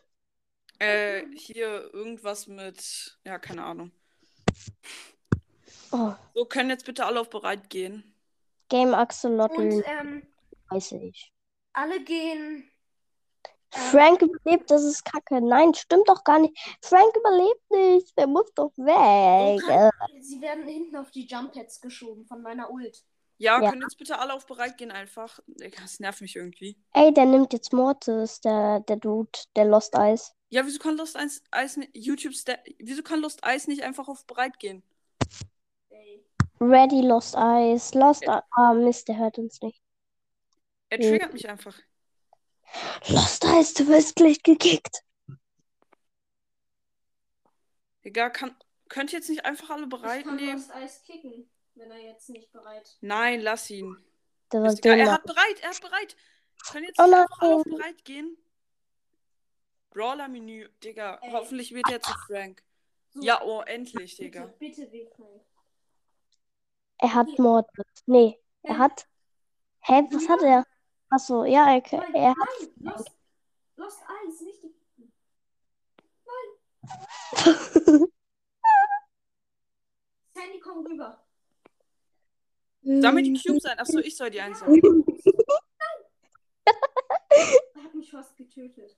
Äh, 0.79 1.25
hier 1.35 1.93
irgendwas 1.93 2.47
mit. 2.47 3.17
Ja, 3.25 3.39
keine 3.39 3.63
Ahnung. 3.63 3.91
Oh, 5.91 6.13
So, 6.35 6.45
können 6.45 6.69
jetzt 6.69 6.85
bitte 6.85 7.05
alle 7.05 7.19
auf 7.21 7.29
bereit 7.29 7.69
gehen. 7.69 8.03
Game 8.69 8.93
Axolotl, 8.93 9.55
Und 9.59 9.83
ähm, 9.87 10.27
weiß 10.69 10.91
ich. 10.93 11.33
alle 11.73 12.03
gehen. 12.03 12.69
Frank 13.71 14.21
überlebt, 14.21 14.69
das 14.71 14.83
ist 14.83 15.05
kacke. 15.05 15.41
Nein, 15.41 15.73
stimmt 15.75 16.09
doch 16.09 16.23
gar 16.23 16.39
nicht. 16.39 16.57
Frank 16.81 17.15
überlebt 17.15 17.71
nicht. 17.71 18.17
Der 18.17 18.25
muss 18.27 18.51
doch 18.55 18.71
weg. 18.77 19.61
Kann, 19.61 20.21
sie 20.23 20.41
werden 20.41 20.67
hinten 20.67 20.95
auf 20.95 21.11
die 21.11 21.25
Jump 21.27 21.53
Pads 21.53 21.79
geschoben 21.81 22.25
von 22.25 22.41
meiner 22.41 22.71
Ult. 22.71 23.03
Ja, 23.41 23.61
Ja. 23.61 23.69
können 23.69 23.81
jetzt 23.81 23.97
bitte 23.97 24.19
alle 24.19 24.33
auf 24.33 24.45
bereit 24.45 24.77
gehen 24.77 24.91
einfach. 24.91 25.39
Das 25.47 25.99
nervt 26.01 26.19
mich 26.21 26.35
irgendwie. 26.35 26.77
Ey, 26.93 27.13
der 27.13 27.25
nimmt 27.25 27.53
jetzt 27.53 27.71
Mortis, 27.73 28.41
der, 28.41 28.81
der 28.81 28.97
Dude, 28.97 29.31
der 29.55 29.63
Lost 29.65 29.95
Eyes. 29.95 30.35
Ja, 30.49 30.65
wieso 30.65 30.77
kann 30.77 30.97
Lost 30.97 31.15
Eis, 31.15 31.41
Eis 31.49 31.77
ni- 31.77 31.89
YouTube 31.93 32.33
wieso 32.79 33.01
kann 33.01 33.21
Lost 33.21 33.43
Eis 33.45 33.67
nicht 33.67 33.81
einfach 33.83 34.07
auf 34.09 34.25
bereit 34.27 34.59
gehen? 34.59 34.83
Ready, 36.59 36.99
Lost 37.01 37.35
Eyes. 37.35 37.93
Lost 37.93 38.23
Eyes. 38.27 38.43
Ah, 38.51 38.73
Mist, 38.73 39.07
der 39.07 39.17
hört 39.17 39.37
uns 39.37 39.61
nicht. 39.61 39.81
Er 40.89 40.99
triggert 40.99 41.31
mich 41.31 41.47
einfach. 41.47 41.77
Lost 43.07 43.45
Eyes, 43.45 43.73
du 43.73 43.87
wirst 43.87 44.17
gleich 44.17 44.43
gekickt. 44.43 45.01
Digga, 48.03 48.29
kann, 48.29 48.55
könnt 48.89 49.13
ihr 49.13 49.19
jetzt 49.19 49.29
nicht 49.29 49.45
einfach 49.45 49.69
alle 49.69 49.83
Ich 49.83 49.89
bereit 49.89 50.23
kann 50.25 50.35
nehmen? 50.35 50.57
Lost 50.57 50.71
Eis 50.71 51.01
kicken, 51.03 51.49
wenn 51.79 51.91
er 51.91 51.99
jetzt 51.99 52.29
nicht 52.29 52.51
bereit. 52.51 52.97
Nein, 53.01 53.39
lass 53.41 53.69
ihn. 53.69 53.97
Der 54.51 54.61
war 54.61 54.69
Ist 54.73 54.79
egal, 54.85 54.99
er 54.99 55.11
hat 55.13 55.23
bereit, 55.23 55.59
er 55.61 55.69
hat 55.69 55.81
bereit. 55.81 56.15
Können 56.71 56.85
jetzt 56.85 56.99
Oh 56.99 57.03
einfach 57.03 57.41
alle 57.41 57.55
auf 57.55 57.65
nein. 57.65 57.75
bereit 57.77 58.05
gehen? 58.05 58.37
Brawler-Menü, 59.91 60.69
Digga. 60.83 61.19
Ey. 61.21 61.31
Hoffentlich 61.31 61.73
wird 61.73 61.89
er 61.89 62.01
zu 62.01 62.11
Frank. 62.27 62.61
So, 63.11 63.21
Ja, 63.21 63.41
oh, 63.43 63.61
endlich, 63.61 64.17
bitte, 64.17 64.23
Digga. 64.23 64.45
bitte, 64.59 64.91
wähl 64.91 65.07
Frank. 65.15 65.41
Er 66.99 67.13
hat 67.15 67.39
Mortis. 67.39 67.85
Nee, 68.05 68.39
er 68.63 68.77
hat. 68.77 69.07
Hä, 69.81 70.03
was 70.11 70.27
hat 70.27 70.41
er? 70.41 70.65
Achso, 71.09 71.45
ja, 71.45 71.65
er, 71.73 71.81
Nein, 71.91 72.13
er 72.13 72.29
hat. 72.31 72.37
nein, 72.75 72.93
Lost, 72.93 73.11
Lost 73.77 74.01
Eis, 74.03 74.41
nicht 74.41 74.61
die. 74.63 74.69
Sandy, 80.33 80.59
komm 80.59 80.85
rüber. 80.85 81.25
Sammel 83.01 83.23
die 83.23 83.33
Cubes 83.33 83.65
ein. 83.65 83.77
Achso, 83.79 83.99
ich 83.99 84.15
soll 84.15 84.29
die 84.29 84.41
einsammeln. 84.41 84.81
Er 87.75 87.83
hat 87.83 87.93
mich 87.95 88.11
fast 88.11 88.35
getötet. 88.35 88.97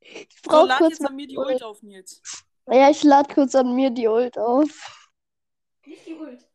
Ich 0.00 0.28
So, 0.42 0.50
brauch 0.50 0.66
lad 0.66 0.78
kurz 0.78 0.98
jetzt 0.98 1.06
an 1.06 1.14
mir 1.16 1.26
die 1.26 1.36
Ult 1.36 1.62
auf, 1.62 1.82
Nils. 1.82 2.22
Ja, 2.66 2.90
ich 2.90 3.02
lade 3.04 3.32
kurz 3.32 3.54
an 3.54 3.74
mir 3.74 3.90
die 3.90 4.08
Ult 4.08 4.38
auf. 4.38 4.70
Nicht 5.86 6.06
die 6.06 6.14
Ult. 6.14 6.46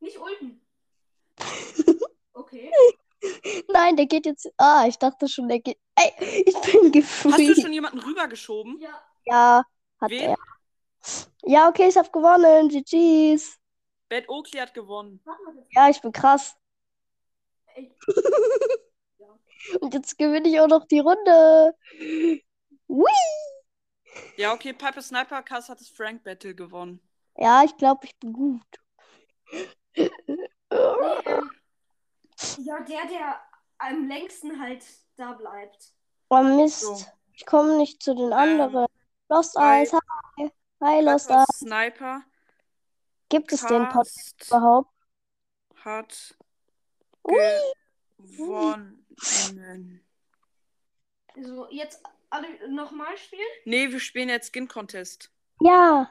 Nicht 0.00 0.18
Ulten. 0.18 0.60
Okay. 2.32 2.70
Nein, 3.72 3.96
der 3.96 4.06
geht 4.06 4.24
jetzt. 4.24 4.48
Ah, 4.56 4.86
ich 4.86 4.96
dachte 4.96 5.28
schon, 5.28 5.48
der 5.48 5.58
geht. 5.58 5.76
Ey, 5.96 6.12
ich 6.46 6.54
bin 6.60 7.02
Hast 7.04 7.38
du 7.38 7.60
schon 7.60 7.72
jemanden 7.72 7.98
rübergeschoben? 7.98 8.78
Ja, 8.80 9.02
Ja, 9.26 9.64
hat 10.00 10.10
Wen? 10.10 10.20
er. 10.30 10.36
Ja, 11.44 11.68
okay, 11.68 11.88
ich 11.88 11.96
hab 11.96 12.12
gewonnen. 12.12 12.68
GG's. 12.68 13.57
Bad 14.08 14.28
Oakley 14.28 14.60
hat 14.60 14.74
gewonnen. 14.74 15.20
Ja, 15.70 15.88
ich 15.88 16.00
bin 16.00 16.12
krass. 16.12 16.56
Und 19.80 19.92
jetzt 19.92 20.16
gewinne 20.18 20.48
ich 20.48 20.60
auch 20.60 20.68
noch 20.68 20.86
die 20.86 21.00
Runde. 21.00 21.74
Hui. 22.88 23.10
Ja, 24.36 24.54
okay, 24.54 24.72
Piper 24.72 25.02
Sniper 25.02 25.42
Cast 25.42 25.68
hat 25.68 25.80
das 25.80 25.88
Frank 25.88 26.22
Battle 26.24 26.54
gewonnen. 26.54 27.00
Ja, 27.36 27.62
ich 27.64 27.76
glaube, 27.76 28.06
ich 28.06 28.16
bin 28.18 28.32
gut. 28.32 28.62
nee, 29.52 29.70
ähm, 30.70 31.50
ja, 32.58 32.80
der, 32.80 33.06
der 33.06 33.40
am 33.78 34.08
längsten 34.08 34.60
halt 34.60 34.84
da 35.16 35.32
bleibt. 35.32 35.92
Oh 36.30 36.42
Mist. 36.42 36.80
So. 36.80 36.96
Ich 37.32 37.46
komme 37.46 37.76
nicht 37.76 38.02
zu 38.02 38.14
den 38.14 38.32
anderen. 38.32 38.86
Lost 39.28 39.56
hi. 39.56 39.80
Eyes, 39.80 39.92
hi. 39.92 40.50
Hi, 40.80 41.00
Lost 41.00 41.30
Eyes. 41.30 41.46
Sniper 41.54 42.22
Gibt 43.28 43.52
es 43.52 43.60
den 43.66 43.88
Podcast 43.88 44.38
Cast 44.38 44.50
überhaupt? 44.50 44.90
hat 45.84 46.36
Ui. 47.24 47.36
gewonnen. 48.18 49.04
So, 51.40 51.68
jetzt 51.70 52.02
alle 52.30 52.68
nochmal 52.68 53.16
spielen? 53.16 53.46
Nee, 53.64 53.90
wir 53.90 54.00
spielen 54.00 54.28
jetzt 54.28 54.52
Skin 54.52 54.66
Contest. 54.68 55.30
Ja. 55.60 56.10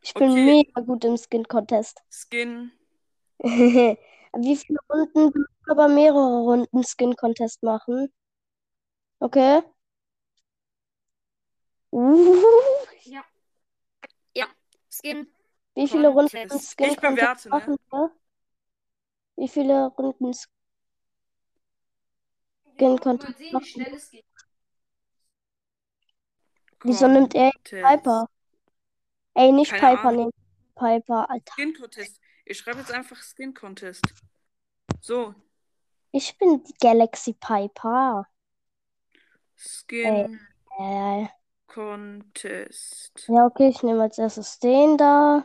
Ich 0.00 0.14
bin 0.14 0.30
Okay. 0.30 0.44
mega 0.44 0.80
gut 0.80 1.04
im 1.04 1.16
Skin 1.16 1.44
Contest. 1.46 2.02
Skin. 2.10 2.72
Wie 3.38 4.56
viele 4.56 4.78
Runden? 4.90 5.14
Wir 5.14 5.40
müssen 5.40 5.70
aber 5.70 5.88
mehrere 5.88 6.40
Runden 6.42 6.84
Skin 6.84 7.16
Contest 7.16 7.62
machen. 7.62 8.12
Okay. 9.20 9.62
Uh, 11.92 12.42
Ja. 13.04 13.24
Ja, 14.34 14.46
Skin. 14.90 15.28
Wie 15.74 15.88
viele 15.88 16.08
Runden. 16.08 16.30
Skin 16.60 16.90
Ich 16.90 16.96
bewerte, 17.00 17.48
ne? 17.48 17.54
machen 17.56 17.76
wir? 17.90 18.10
Wie 19.36 19.48
viele 19.48 19.86
Runden 19.98 20.32
Skin 22.76 22.98
Contest 22.98 23.52
machen? 23.52 23.86
Wieso 26.82 27.08
nimmt 27.08 27.34
er. 27.34 27.50
Piper? 27.64 28.28
Ey, 29.34 29.52
nicht 29.52 29.72
Keine 29.72 29.96
Piper, 29.96 30.12
nee. 30.12 30.30
Piper, 30.76 31.30
Alter. 31.30 31.52
Skin 31.54 31.74
Contest. 31.74 32.20
Ich 32.44 32.58
schreibe 32.58 32.78
jetzt 32.80 32.92
einfach 32.92 33.20
Skin 33.22 33.54
Contest. 33.54 34.04
So, 35.00 35.34
Ich 36.12 36.38
bin 36.38 36.62
die 36.64 36.74
Galaxy 36.80 37.32
Piper. 37.34 38.26
Skin 39.56 40.38
Äh, 40.78 41.26
Contest. 41.66 43.12
ja, 43.28 43.46
okay, 43.46 43.68
ich 43.68 43.82
nehme 43.82 44.02
als 44.02 44.18
erstes 44.18 44.58
den 44.58 44.96
da. 44.96 45.44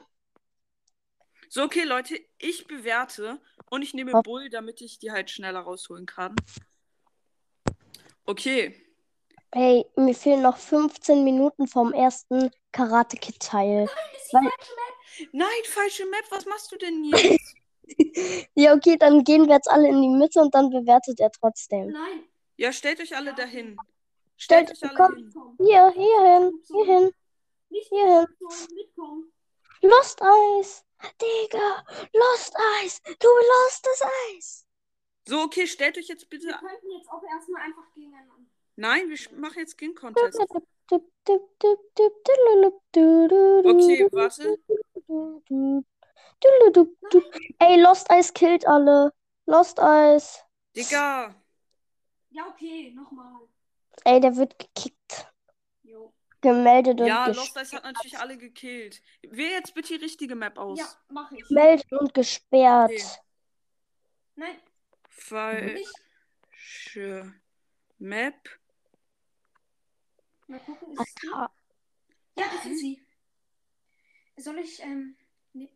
So, 1.51 1.63
okay, 1.63 1.83
Leute, 1.83 2.19
ich 2.37 2.67
bewerte 2.67 3.41
und 3.71 3.81
ich 3.81 3.93
nehme. 3.95 4.21
Bull, 4.21 4.49
damit 4.49 4.81
ich 4.81 4.99
die 4.99 5.11
halt 5.11 5.31
schneller 5.31 5.61
rausholen 5.61 6.05
kann. 6.05 6.35
Okay. 8.25 8.75
Hey, 9.51 9.83
mir 9.95 10.13
fehlen 10.13 10.43
noch 10.43 10.57
15 10.57 11.23
Minuten 11.23 11.67
vom 11.67 11.91
ersten 11.91 12.51
Karate 12.71 13.17
Kid 13.17 13.39
Teil. 13.39 13.85
Ist 13.85 14.31
die 14.31 14.35
Weil- 14.35 14.43
falsche 14.43 14.73
Map? 14.75 15.29
Nein, 15.33 15.63
falsche 15.65 16.05
Map, 16.05 16.23
was 16.29 16.45
machst 16.45 16.71
du 16.71 16.77
denn 16.77 17.03
jetzt? 17.05 17.39
Ja, 18.53 18.75
okay, 18.75 18.97
dann 18.97 19.23
gehen 19.23 19.47
wir 19.47 19.55
jetzt 19.55 19.67
alle 19.67 19.87
in 19.87 19.99
die 19.99 20.09
Mitte 20.09 20.39
und 20.41 20.53
dann 20.53 20.69
bewertet 20.69 21.19
er 21.19 21.31
trotzdem. 21.31 21.87
Nein. 21.87 22.23
ja, 22.55 22.71
stellt 22.71 22.99
euch 23.01 23.15
alle 23.17 23.33
dahin. 23.33 23.77
Stellt- 24.37 24.69
Stellt 24.77 24.83
euch 24.83 24.89
alle 24.91 24.95
komm. 24.95 25.15
hin. 25.15 25.25
Mitkommen. 25.25 25.57
Hier, 25.59 25.89
hierhin, 25.95 26.61
hierhin, 26.67 27.11
Nicht 27.69 27.89
hierhin. 27.89 28.27
mitkommen, 28.29 28.67
mitkommen. 28.75 29.31
Lost 29.81 30.21
Eis. 30.21 30.85
Digga, 31.21 31.85
Lost 32.13 32.55
Eis. 32.81 33.01
Du 33.19 33.27
lost 33.27 33.85
das 33.85 34.01
Eis. 34.31 34.65
So, 35.27 35.41
okay, 35.41 35.67
stellt 35.67 35.97
euch 35.97 36.07
jetzt 36.07 36.31
Wir 36.31 36.39
bitte. 36.39 36.47
könnten 36.47 36.91
jetzt 36.91 37.09
auch 37.09 37.21
erstmal 37.23 37.61
einfach 37.61 37.83
gegeneinander. 37.93 38.35
Nein, 38.75 39.09
wir 39.09 39.17
machen 39.37 39.59
jetzt 39.59 39.77
Skin 39.77 39.93
Contest. 39.93 40.39
Okay, 40.39 40.61
warte. 44.11 44.57
Ey, 47.59 47.81
Lost 47.81 48.09
Eyes 48.09 48.33
killt 48.33 48.67
alle. 48.67 49.13
Lost 49.45 49.79
Eyes. 49.79 50.43
Digga. 50.75 51.35
Ja, 52.31 52.47
okay, 52.47 52.91
nochmal. 52.95 53.47
Ey, 54.05 54.19
der 54.19 54.35
wird 54.35 54.57
gekickt. 54.57 54.98
Gemeldet 56.41 57.01
und 57.01 57.07
Ja, 57.07 57.27
Lost 57.27 57.53
gesperrt. 57.53 57.57
Eyes 57.57 57.73
hat 57.73 57.83
natürlich 57.83 58.17
alle 58.17 58.37
gekillt. 58.37 59.01
Wähl 59.23 59.51
jetzt 59.51 59.73
bitte 59.73 59.97
die 59.97 60.03
richtige 60.03 60.35
Map 60.35 60.57
aus. 60.57 60.79
Ja, 60.79 60.87
mach 61.09 61.31
ich. 61.31 61.47
Gemeldet 61.47 61.91
und 61.91 62.13
gesperrt. 62.13 62.91
Okay. 62.91 63.03
Nein, 64.35 64.55
Falsche. 65.09 65.83
Map. 67.97 68.35
Mal 70.47 70.59
gucken, 70.61 70.93
ist 70.93 70.99
es 71.01 71.15
die? 71.15 71.27
Ja, 71.27 71.51
das 72.35 72.65
ist 72.65 72.79
sie. 72.79 73.05
Soll 74.37 74.59
ich, 74.59 74.81
ähm, 74.81 75.17
nee. 75.51 75.69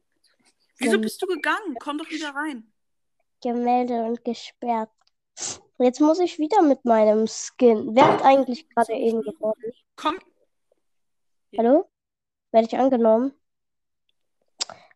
Wieso 0.78 0.98
bist 1.00 1.22
du 1.22 1.28
gegangen? 1.28 1.76
Komm 1.80 1.98
doch 1.98 2.10
wieder 2.10 2.34
rein. 2.34 2.72
Gemeldet 3.42 4.00
und 4.08 4.24
gesperrt. 4.24 4.90
Jetzt 5.80 6.00
muss 6.00 6.20
ich 6.20 6.40
wieder 6.40 6.62
mit 6.62 6.86
meinem 6.86 7.28
Skin. 7.28 7.94
Wer 7.94 8.14
hat 8.14 8.22
eigentlich 8.22 8.70
gerade 8.70 8.94
eben 8.94 9.22
gewonnen? 9.22 9.74
Komm. 9.98 10.18
Hallo? 11.58 11.90
Werde 12.52 12.68
ich 12.68 12.78
angenommen? 12.78 13.34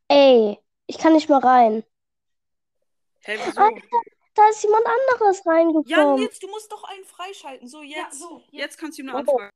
Ey, 0.08 0.58
ich 0.88 0.98
kann 0.98 1.14
nicht 1.14 1.30
mal 1.30 1.40
rein. 1.40 1.84
Hä, 3.22 3.38
wieso? 3.46 3.62
Alter, 3.62 3.82
da 4.36 4.50
ist 4.50 4.64
jemand 4.64 4.86
anderes 4.86 5.42
Ja, 5.44 5.52
reingekommen. 5.52 6.16
Nils, 6.16 6.40
du 6.40 6.48
musst 6.48 6.72
doch 6.72 6.84
einen 6.86 7.04
freischalten. 7.06 7.68
So, 7.68 7.82
Ja, 7.82 8.04
jetzt. 8.04 8.20
so. 8.20 8.40
Jetzt. 8.40 8.54
Jetzt 8.54 8.78
kannst 8.78 8.98
du 8.98 9.04
ihm 9.04 9.10
eine 9.10 9.18
Oh. 9.18 9.20
Anfrage. 9.32 9.52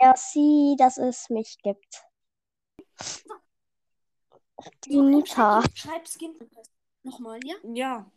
Merci, 0.00 0.74
dass 0.78 0.96
es 0.98 1.28
mich 1.28 1.58
gibt. 1.62 2.02
Die 4.86 4.96
Nita. 4.96 5.62
Schreib 5.74 6.06
Skin. 6.08 6.34
Nochmal, 7.02 7.40
ja? 7.44 7.56
Ja. 7.74 8.10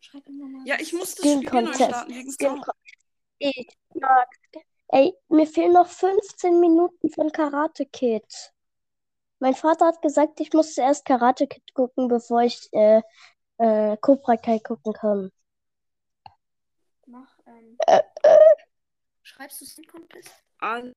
Schreib 0.00 0.26
ihm 0.28 0.38
nochmal. 0.38 0.66
Ja, 0.66 0.76
ich 0.80 0.92
muss 0.92 1.14
das 1.14 1.24
Skin 1.24 1.46
Spiel 1.46 1.62
neu 1.62 1.72
starten 1.74 2.14
wegen 2.14 2.32
Skin. 2.32 2.62
Ich 3.38 3.68
mag. 3.94 4.28
Ey, 4.94 5.12
mir 5.28 5.48
fehlen 5.48 5.72
noch 5.72 5.88
15 5.88 6.60
Minuten 6.60 7.10
von 7.10 7.32
Karate 7.32 7.84
Kid. 7.84 8.52
Mein 9.40 9.56
Vater 9.56 9.86
hat 9.86 10.00
gesagt, 10.00 10.38
ich 10.38 10.52
muss 10.52 10.72
zuerst 10.72 11.04
Karate 11.04 11.48
Kid 11.48 11.74
gucken, 11.74 12.06
bevor 12.06 12.42
ich 12.42 12.68
äh, 12.70 13.02
äh, 13.58 13.96
Cobra 13.96 14.36
Kai 14.36 14.60
gucken 14.60 14.92
kann. 14.92 15.32
Mach, 17.08 17.36
ähm. 17.44 17.76
Äh, 17.88 18.02
äh. 18.22 18.38
Schreibst 19.24 19.60
du 19.62 19.64
Skin 19.66 19.84
Contest? 19.84 20.30
All 20.60 20.92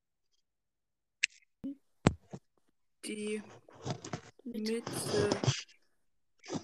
die 3.03 3.41
Mitte. 4.43 4.83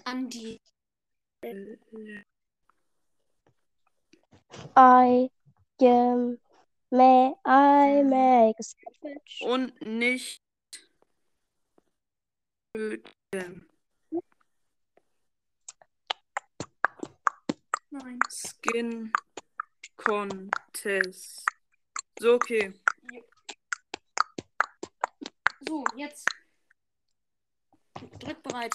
An 0.04 0.28
die. 0.28 0.60
I 4.76 5.30
am 5.80 6.38
may 6.94 7.34
I 7.44 8.02
make 8.04 8.56
a 8.58 8.62
sandwich. 8.62 9.40
Und 9.40 9.80
nicht 9.84 10.40
töten. 12.72 13.68
Nein. 17.90 18.18
Skin 18.28 19.12
Contest. 19.96 21.44
So, 22.20 22.34
okay. 22.34 22.80
So, 25.66 25.84
jetzt. 25.96 26.28
Drück 28.20 28.42
bereit. 28.42 28.72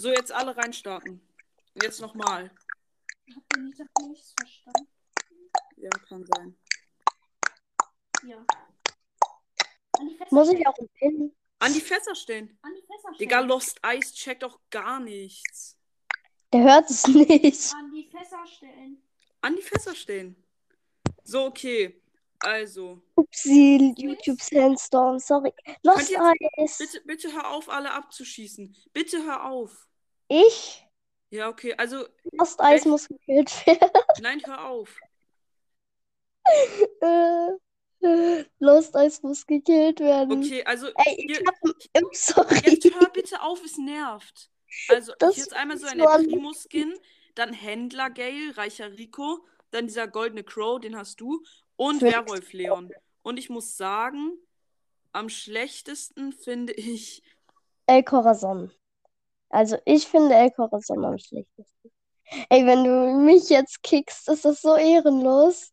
So, 0.00 0.10
jetzt 0.10 0.30
alle 0.30 0.56
reinstarten. 0.56 1.20
Jetzt 1.82 2.00
nochmal. 2.00 2.50
Habt 3.34 3.56
ihr 3.56 3.62
nicht, 3.62 3.80
ihr 3.80 4.08
nichts 4.08 4.34
verstanden? 4.38 4.88
Ja, 5.76 5.90
kann 6.08 6.24
sein. 6.26 6.56
Ja. 8.26 8.44
An 9.98 10.08
die 10.08 10.16
Fässer 10.16 10.34
Muss 10.34 10.48
ich 10.48 10.54
stellen. 10.54 10.66
auch 10.66 10.78
einen 10.78 10.88
Pin? 10.90 11.36
An 11.58 11.72
die 11.72 11.80
Fässer 11.80 12.14
stellen. 12.14 12.58
An 12.62 12.72
die 12.74 12.80
Fässer 12.82 13.14
stellen. 13.14 13.18
Digga, 13.18 13.40
Lost 13.40 13.80
Ice 13.86 14.14
checkt 14.14 14.42
doch 14.42 14.58
gar 14.70 15.00
nichts. 15.00 15.76
Der 16.52 16.62
hört 16.62 16.90
es 16.90 17.06
nicht. 17.06 17.72
An 17.74 17.90
die 17.92 18.08
Fässer 18.10 18.44
stellen. 18.46 19.02
An 19.40 19.56
die 19.56 19.62
Fässer 19.62 19.94
stellen. 19.94 20.36
So, 21.24 21.44
okay. 21.46 22.00
Also, 22.40 23.00
Upsi, 23.14 23.94
YouTube 23.96 24.40
Sandstorm, 24.40 25.20
sorry. 25.20 25.54
Lost 25.84 26.10
Eyes. 26.10 26.78
bitte, 26.78 27.00
bitte 27.02 27.32
hör 27.32 27.50
auf, 27.50 27.68
alle 27.68 27.92
abzuschießen. 27.92 28.76
Bitte 28.92 29.24
hör 29.24 29.48
auf. 29.48 29.86
Ich? 30.26 30.84
Ja, 31.30 31.48
okay. 31.48 31.74
Also, 31.78 32.04
Lost 32.32 32.58
Echt? 32.60 32.84
muss 32.86 33.06
gekillt 33.06 33.64
werden. 33.66 33.90
nein, 34.20 34.42
hör 34.44 34.64
auf. 34.68 34.96
Äh, 37.00 37.50
Lost 38.58 38.94
Eyes 38.96 39.22
muss 39.22 39.46
gekillt 39.46 40.00
werden. 40.00 40.42
Okay, 40.42 40.64
also, 40.64 40.88
Ey, 40.88 41.14
ich 41.16 41.36
hier, 41.36 41.46
hab 41.46 41.54
im 41.92 42.08
Sorry. 42.12 42.60
jetzt 42.64 42.94
hör 42.94 43.08
bitte 43.10 43.40
auf, 43.42 43.62
es 43.64 43.78
nervt. 43.78 44.50
Also, 44.88 45.12
Das 45.18 45.38
ist 45.38 45.54
einmal 45.54 45.78
so 45.78 45.86
ein 45.86 45.98
Primo-Skin, 45.98 46.94
dann 47.34 47.52
Händler 47.52 48.10
Gale, 48.10 48.56
reicher 48.56 48.92
Rico, 48.92 49.44
dann 49.70 49.86
dieser 49.86 50.08
goldene 50.08 50.44
Crow, 50.44 50.80
den 50.80 50.96
hast 50.96 51.20
du, 51.20 51.42
und. 51.76 52.02
Werwolf 52.02 52.52
Leon. 52.52 52.90
Und 53.22 53.38
ich 53.38 53.50
muss 53.50 53.76
sagen, 53.76 54.32
am 55.12 55.28
schlechtesten 55.28 56.32
finde 56.32 56.72
ich. 56.72 57.22
El 57.86 58.02
Corazon. 58.02 58.72
Also 59.48 59.76
ich 59.84 60.06
finde 60.08 60.34
El 60.34 60.50
Corazon 60.50 61.04
am 61.04 61.18
schlechtesten. 61.18 61.92
Ey, 62.48 62.66
wenn 62.66 62.84
du 62.84 62.90
mich 63.24 63.50
jetzt 63.50 63.82
kickst, 63.82 64.28
ist 64.28 64.44
das 64.44 64.62
so 64.62 64.74
ehrenlos. 64.74 65.72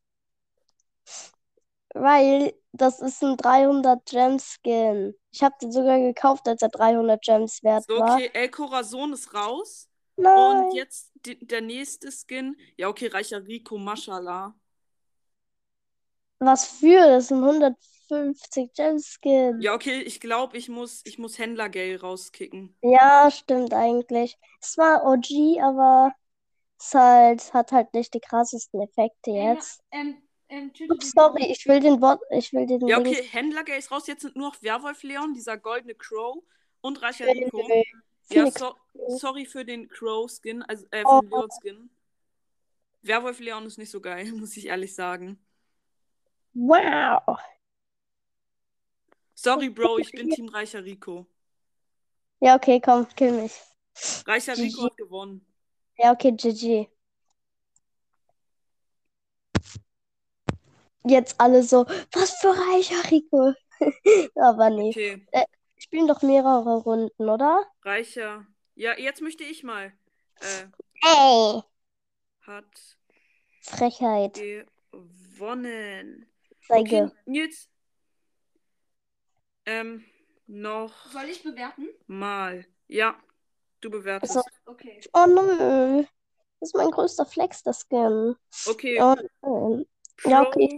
Weil 1.93 2.54
das 2.71 2.99
ist 3.02 3.23
ein 3.23 3.38
300 3.38 4.06
Gems 4.06 4.58
Skin. 4.62 5.15
Ich 5.32 5.43
habe 5.43 5.56
den 5.62 5.71
sogar 5.71 5.99
gekauft, 5.99 6.47
als 6.47 6.62
er 6.62 6.69
300 6.69 7.23
Gems 7.23 7.63
wert 7.63 7.86
So, 7.88 7.97
war. 7.97 8.15
okay, 8.15 8.30
El 8.34 8.49
Corazon 8.49 9.13
ist 9.13 9.34
raus. 9.34 9.89
Nein. 10.17 10.36
Und 10.36 10.73
jetzt 10.73 11.12
die, 11.25 11.38
der 11.45 11.62
nächste 11.62 12.12
Skin. 12.12 12.56
Ja, 12.78 12.88
okay, 12.89 13.08
reicher 13.08 13.45
Rico, 13.45 13.78
Mashallah. 13.78 14.56
Was 16.39 16.65
für? 16.65 16.99
Das 17.08 17.30
sind 17.30 17.43
150 17.45 18.73
Gems 18.73 19.08
Skin. 19.21 19.62
Ja, 19.62 19.73
okay, 19.75 20.02
ich 20.02 20.19
glaube, 20.19 20.58
ich 20.58 20.69
muss, 20.69 21.02
ich 21.06 21.17
muss 21.19 21.38
Händler 21.38 21.69
Gale 21.69 21.99
rauskicken. 22.02 22.75
Ja, 22.82 23.30
stimmt 23.32 23.73
eigentlich. 23.73 24.38
Es 24.62 24.78
war 24.78 25.06
OG, 25.06 25.60
aber 25.62 26.13
es 26.80 26.93
halt, 26.93 27.54
hat 27.54 27.71
halt 27.73 27.93
nicht 27.93 28.13
die 28.13 28.19
krassesten 28.21 28.82
Effekte 28.82 29.32
Ja, 29.32 29.54
jetzt. 29.54 29.84
Ähm, 29.91 30.21
ähm, 30.49 30.73
Tüte, 30.73 30.93
Ups, 30.93 31.12
sorry, 31.12 31.45
ich 31.45 31.65
will 31.67 31.79
den 31.79 31.99
Bot, 31.99 32.19
ich 32.31 32.51
will 32.53 32.65
den 32.65 32.85
Ja, 32.88 32.99
okay, 32.99 33.23
Händler 33.23 33.63
Gale 33.63 33.79
ist 33.79 33.91
raus. 33.91 34.07
Jetzt 34.07 34.21
sind 34.21 34.35
nur 34.35 34.49
noch 34.49 34.62
Werwolf 34.62 35.03
Leon, 35.03 35.33
dieser 35.33 35.57
goldene 35.57 35.95
Crow 35.95 36.43
und 36.81 37.01
reicher 37.01 37.27
Rico. 37.27 37.67
Ja, 38.31 38.49
so, 38.51 38.75
sorry 39.07 39.45
für 39.45 39.65
den 39.65 39.88
Crow-Skin, 39.88 40.63
also 40.63 40.85
äh, 40.91 41.03
Oh. 41.05 41.19
für 41.19 41.25
den 41.25 41.31
Leon-Skin. 41.31 41.89
Werwolf 43.01 43.39
Leon 43.39 43.65
ist 43.65 43.77
nicht 43.77 43.89
so 43.91 44.01
geil, 44.01 44.31
muss 44.33 44.57
ich 44.57 44.67
ehrlich 44.67 44.93
sagen. 44.93 45.39
Wow. 46.53 47.39
Sorry, 49.35 49.69
Bro, 49.69 49.99
ich 49.99 50.12
bin 50.12 50.29
Team 50.29 50.49
Reicher 50.49 50.83
Rico. 50.83 51.25
Ja, 52.41 52.55
okay, 52.55 52.81
komm, 52.81 53.07
kill 53.15 53.31
mich. 53.31 53.53
Reicher. 54.25 54.57
Rico 54.57 54.83
hat 54.85 54.97
gewonnen. 54.97 55.45
Ja, 55.97 56.12
okay, 56.12 56.31
GG. 56.31 56.89
Jetzt 61.10 61.39
alle 61.41 61.63
so, 61.63 61.86
was 62.13 62.32
für 62.39 62.50
reicher 62.50 63.10
Rico. 63.12 63.54
Aber 64.36 64.69
nee. 64.69 64.89
Okay, 64.89 65.26
Spielen 65.78 66.08
doch 66.08 66.22
mehrere 66.22 66.76
Runden, 66.82 67.30
oder? 67.30 67.65
Reicher. 67.84 68.45
Ja, 68.76 68.98
jetzt 68.98 69.22
möchte 69.22 69.43
ich 69.43 69.63
mal. 69.63 69.93
Äh, 70.41 70.67
Ey. 71.02 71.62
hat 72.41 72.65
Frechheit. 73.62 74.39
gewonnen. 74.91 76.28
Zeige. 76.67 77.06
Okay, 77.06 77.12
Nils. 77.26 77.69
Ähm, 79.65 80.04
noch 80.48 80.93
Soll 81.12 81.26
ich 81.30 81.41
bewerten? 81.43 81.88
mal. 82.08 82.65
Ja, 82.88 83.17
du 83.82 83.89
bewertest. 83.89 84.36
Also- 84.38 84.50
Okay. 84.65 85.00
Oh 85.13 85.26
nö. 85.26 86.04
Das 86.60 86.69
ist 86.69 86.76
mein 86.76 86.91
größter 86.91 87.26
Flex, 87.26 87.63
das 87.63 87.86
Skin. 87.89 88.36
Okay, 88.67 89.02
Oh, 89.02 89.84
ja, 90.25 90.41
okay. 90.41 90.69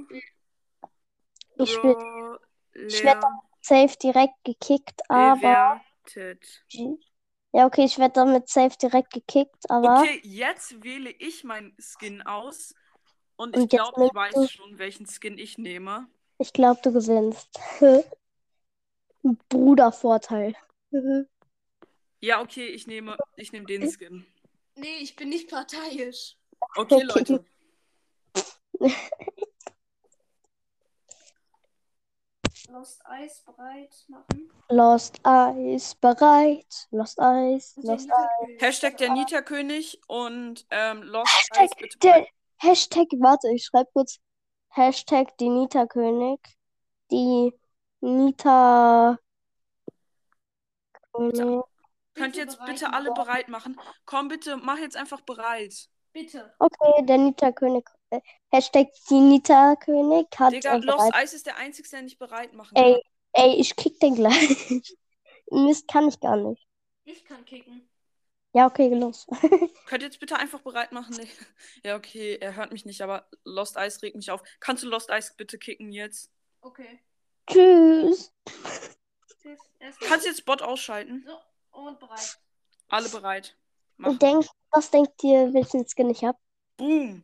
Ich 1.58 1.82
Brawler 1.82 2.40
ich 2.88 3.04
werd 3.04 3.24
safe 3.62 3.96
direkt 4.02 4.44
gekickt, 4.44 5.02
aber. 5.10 5.82
bewertet. 6.06 6.64
Ja, 7.54 7.66
okay, 7.66 7.84
ich 7.86 7.98
werde 7.98 8.14
damit 8.14 8.48
safe 8.50 8.78
direkt 8.78 9.12
gekickt, 9.14 9.70
aber. 9.70 10.02
Okay, 10.02 10.22
jetzt 10.24 10.84
wähle 10.84 11.12
ich 11.12 11.44
meinen 11.44 11.76
Skin 11.80 12.22
aus. 12.22 12.74
Und 13.36 13.58
ich 13.58 13.68
glaube, 13.70 13.98
ich 14.06 14.14
du- 14.14 14.16
weiß 14.16 14.52
schon, 14.52 14.78
welchen 14.78 15.06
Skin 15.08 15.38
ich 15.38 15.58
nehme. 15.58 16.08
Ich 16.40 16.52
glaube, 16.54 16.82
du 16.84 16.92
gewinnst. 16.92 17.60
Brudervorteil. 19.50 20.56
Ja, 22.20 22.42
okay, 22.42 22.68
ich 22.68 22.88
nehme, 22.88 23.18
ich 23.36 23.52
nehme 23.52 23.66
den 23.66 23.86
Skin. 23.86 24.26
Nee, 24.76 24.98
ich 25.02 25.16
bin 25.16 25.30
nicht 25.30 25.50
parteiisch. 25.50 26.36
Okay, 26.76 27.02
Leute. 27.04 27.44
Lost 32.72 33.06
Eis 33.06 33.42
bereit 33.42 34.06
machen. 34.08 34.50
Lost 34.70 35.20
Eyes 35.26 35.96
bereit. 35.96 36.88
Lost 36.92 37.20
der 37.20 37.76
Lost. 37.84 38.08
Nita-König. 38.08 38.62
Hashtag 38.62 38.98
der 38.98 39.12
Nita-König 39.12 40.02
und 40.08 40.66
ähm, 40.70 41.04
Lost 41.04 41.32
Hashtag 41.36 41.62
Eyes 41.62 41.72
bitte 41.78 42.00
der. 42.00 42.28
Hashtag, 42.60 43.08
warte, 43.20 43.50
ich 43.54 43.66
schreibe 43.66 43.90
kurz 43.92 44.20
Hashtag 44.70 45.36
die 45.38 45.50
Nita 45.50 45.86
König. 45.86 46.40
Die 47.12 47.54
Nita 48.00 49.18
König. 51.12 51.64
Könnt 52.14 52.36
Bitte 52.36 52.40
jetzt 52.40 52.66
bitte 52.66 52.94
alle 52.94 53.12
bereit 53.12 53.50
machen. 53.50 53.80
Komm 54.06 54.28
bitte, 54.28 54.58
mach 54.58 54.78
jetzt 54.78 54.96
einfach 54.96 55.22
bereit. 55.22 55.90
Bitte. 56.14 56.54
Okay, 56.60 57.06
der 57.06 57.18
Nita 57.18 57.52
König. 57.52 57.90
äh, 57.90 58.01
Hashtag 58.52 58.90
die 59.10 59.20
Nita 59.20 59.76
König 59.76 60.28
hat 60.38 60.54
Digga, 60.54 60.76
Lost 60.76 60.88
bereit. 60.88 61.14
Eyes 61.16 61.34
ist 61.34 61.46
der 61.46 61.58
Einzige, 61.58 61.88
der 61.90 62.02
nicht 62.02 62.20
bereit 62.20 62.54
machen 62.54 62.76
Ey. 62.76 62.94
kann. 62.94 63.02
Ey, 63.34 63.56
ich 63.56 63.76
kick 63.76 64.00
den 64.00 64.16
gleich. 64.16 64.94
Mist, 65.52 65.88
kann 65.88 66.08
ich 66.08 66.20
gar 66.20 66.36
nicht. 66.36 66.68
Ich 67.06 67.24
kann 67.26 67.46
kicken. 67.46 67.88
Ja, 68.54 68.66
okay, 68.68 68.94
los. 68.94 69.28
Könnt 69.86 70.04
ihr 70.04 70.10
jetzt 70.10 70.20
bitte 70.20 70.38
einfach 70.38 70.60
bereit 70.60 70.92
machen? 70.92 71.16
Nee. 71.18 71.28
Ja, 71.84 71.96
okay, 71.96 72.38
er 72.40 72.56
hört 72.56 72.72
mich 72.74 72.86
nicht, 72.86 73.02
aber 73.02 73.28
Lost 73.46 73.78
Eyes 73.78 74.02
regt 74.02 74.16
mich 74.16 74.30
auf. 74.30 74.44
Kannst 74.60 74.84
du 74.84 74.88
Lost 74.88 75.10
Eyes 75.10 75.34
bitte 75.38 75.58
kicken 75.58 75.92
jetzt? 75.92 76.30
Okay. 76.62 77.00
Tschüss. 77.48 78.34
Tschüss. 79.42 79.60
Kannst 80.02 80.26
du 80.26 80.30
jetzt 80.30 80.46
Bot 80.46 80.62
ausschalten? 80.62 81.26
So, 81.26 81.80
und 81.80 82.00
bereit. 82.00 82.38
Alle 82.90 83.10
bereit. 83.10 83.58
Und 83.98 84.22
denk, 84.22 84.46
was 84.72 84.92
denkt 84.92 85.24
ihr, 85.24 85.54
welchen 85.54 85.86
Skin 85.88 86.10
ich 86.10 86.24
hab? 86.24 86.38
Boom. 86.78 87.24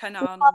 Keine 0.00 0.26
Ahnung. 0.28 0.48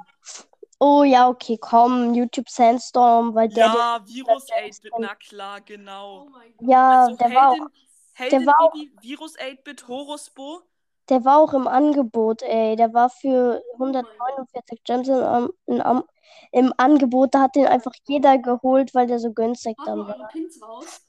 Oh 0.79 1.03
ja, 1.03 1.29
okay, 1.29 1.57
komm, 1.61 2.13
YouTube 2.13 2.49
Sandstorm, 2.49 3.33
weil 3.35 3.47
der, 3.49 3.67
Ja, 3.67 3.99
Virus 4.05 4.45
der- 4.47 4.65
8-Bit, 4.65 4.93
na 4.99 5.15
klar, 5.15 5.59
Oh 5.59 5.63
genau. 5.65 6.25
mein 6.31 6.51
Gott. 6.57 6.61
der 6.61 6.67
ja, 6.69 7.03
Also 7.05 7.15
der 7.17 7.29
war 7.35 7.49
auch, 7.51 7.53
Heldin, 7.53 7.69
Heldin 8.13 8.47
war 8.47 8.59
auch- 8.61 8.73
Virus 9.01 9.37
8-Bit, 9.39 9.87
Horusbo. 9.87 10.61
der 11.09 11.23
war 11.23 11.37
auch 11.37 11.53
im 11.53 11.67
Angebot, 11.67 12.41
ey. 12.41 12.75
Der 12.75 12.93
war 12.93 13.09
für 13.09 13.61
Oh 13.73 13.77
mein 13.77 13.93
Gott. 13.93 14.05
149 14.17 14.83
Gems 14.83 15.07
in, 15.07 15.13
am- 15.23 15.51
in, 15.67 15.81
am- 15.81 16.03
im 16.51 16.73
Angebot. 16.77 17.33
Da 17.35 17.41
hat 17.43 17.55
den 17.55 17.67
einfach 17.67 17.93
jeder 18.07 18.37
geholt, 18.39 18.93
weil 18.95 19.05
der 19.07 19.19
so 19.19 19.31
günstig 19.31 19.77
dann 19.85 19.99
war. 20.07 20.27
Pins 20.29 20.59
raus. 20.61 21.01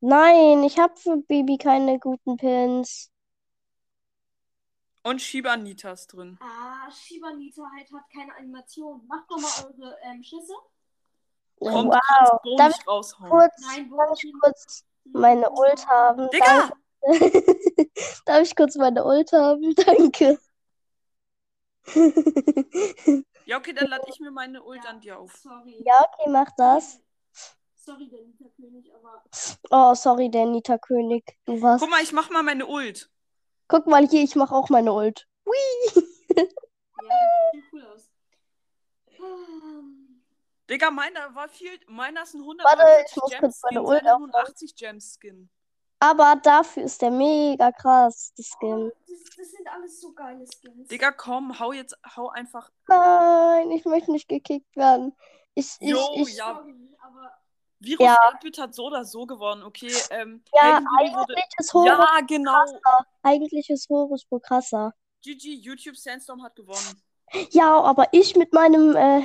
Nein, 0.00 0.62
ich 0.62 0.78
habe 0.78 0.94
für 0.96 1.16
Baby 1.16 1.58
keine 1.58 1.98
guten 1.98 2.36
Pins. 2.36 3.10
Und 5.02 5.22
Shiba 5.22 5.56
Nitas 5.56 6.06
drin. 6.06 6.38
Ah, 6.40 6.90
Shibanita 6.90 7.62
halt 7.74 7.90
hat 7.92 8.04
keine 8.12 8.34
Animation. 8.36 9.06
Macht 9.06 9.30
doch 9.30 9.38
mal 9.38 9.66
eure 9.70 9.96
ähm, 10.02 10.22
Schüsse. 10.22 10.52
Komm, 11.60 11.90
du 11.90 11.96
wow. 11.96 12.00
kannst 12.06 12.42
Bo 12.42 12.56
Darf 12.56 12.68
nicht 12.68 12.80
ich 12.80 12.86
raushauen. 12.88 13.30
kurz, 13.30 13.54
Nein, 13.62 13.90
darf 13.96 14.22
ich 14.22 14.32
kurz 14.40 14.84
meine 15.12 15.50
Ult 15.50 15.86
haben? 15.86 16.28
Digga! 16.30 16.70
Danke. 17.00 17.82
Darf 18.26 18.42
ich 18.42 18.54
kurz 18.56 18.74
meine 18.76 19.04
Ult 19.04 19.32
haben? 19.32 19.74
Danke. 19.74 20.38
Ja, 23.46 23.56
okay, 23.56 23.72
dann 23.72 23.88
lade 23.88 24.04
ich 24.08 24.20
mir 24.20 24.30
meine 24.30 24.62
Ult 24.62 24.84
Ja. 24.84 24.90
an 24.90 25.00
dir 25.00 25.18
auf. 25.18 25.32
Sorry. 25.36 25.82
Ja, 25.86 25.94
okay, 26.12 26.28
mach 26.30 26.50
das. 26.56 27.00
Sorry, 27.76 28.06
der 28.08 28.20
Nita-König, 28.20 28.92
aber. 28.94 29.22
Oh, 29.70 29.94
sorry, 29.94 30.30
der 30.30 30.44
Nita 30.44 30.76
König. 30.76 31.24
Du 31.46 31.62
warst. 31.62 31.80
Guck 31.80 31.90
mal, 31.90 32.02
ich 32.02 32.12
mach 32.12 32.28
mal 32.28 32.42
meine 32.42 32.66
Ult. 32.66 33.10
Guck 33.68 33.86
mal 33.86 34.06
hier, 34.06 34.22
ich 34.22 34.34
mache 34.34 34.54
auch 34.54 34.70
meine 34.70 34.92
Ult. 34.92 35.28
Hui. 35.46 36.04
Ja, 36.34 36.42
das 36.42 37.52
sieht 37.52 37.64
cool 37.72 37.86
aus. 37.86 38.10
Ähm, 39.18 40.22
Digga, 40.68 40.90
meiner 40.90 41.34
war 41.34 41.48
viel. 41.48 41.70
Meiner 41.86 42.22
ist 42.22 42.34
ein 42.34 42.40
Warte, 42.40 42.82
ich 43.06 43.16
149 43.16 43.16
muss 43.22 43.30
Gems 43.30 43.40
kurz 43.40 43.62
meine 43.62 43.82
Ult 43.82 44.00
seiner 44.00 44.18
nur 44.18 44.28
ein 44.28 44.34
aufmachen. 44.34 44.52
80 44.52 44.76
Gems 44.76 45.18
Skin. 45.18 45.50
Aber 46.00 46.36
dafür 46.42 46.84
ist 46.84 47.02
der 47.02 47.10
mega 47.10 47.72
krass, 47.72 48.32
das 48.36 48.46
Skin. 48.46 48.90
Oh, 48.90 48.92
das, 49.08 49.36
das 49.36 49.50
sind 49.50 49.68
alles 49.68 50.00
so 50.00 50.12
geile 50.12 50.46
Skins. 50.46 50.88
Digga, 50.88 51.10
komm, 51.10 51.58
hau 51.58 51.72
jetzt, 51.72 51.96
hau 52.16 52.28
einfach. 52.28 52.70
Nein, 52.86 53.70
ich 53.72 53.84
möchte 53.84 54.12
nicht 54.12 54.28
gekickt 54.28 54.76
werden. 54.76 55.16
Ich, 55.54 55.76
ich, 55.80 55.88
Jo, 55.88 55.98
ich, 56.14 56.36
ja. 56.36 56.54
Sorry, 56.54 56.74
aber. 57.00 57.32
Virus 57.80 58.04
Ja. 58.04 58.16
8-Bit 58.32 58.58
hat 58.58 58.74
so 58.74 58.86
oder 58.86 59.04
so 59.04 59.24
gewonnen, 59.26 59.62
okay? 59.62 59.92
Ähm, 60.10 60.42
Ja, 60.54 60.80
Bibi 60.80 61.14
wurde. 61.14 61.34
eigentlich 61.36 61.54
ist 61.58 61.74
Horus, 61.74 61.86
Ja, 61.88 62.20
genau. 62.26 62.64
eigentlich 63.22 63.70
ist 63.70 63.88
Horus 63.88 64.26
wohl 64.30 64.40
krasser. 64.40 64.92
GG, 65.22 65.54
YouTube 65.54 65.96
Sandstorm 65.96 66.42
hat 66.42 66.56
gewonnen. 66.56 67.02
Ja, 67.50 67.80
aber 67.80 68.06
ich 68.12 68.34
mit 68.36 68.52
meinem 68.52 68.96
äh, 68.96 69.22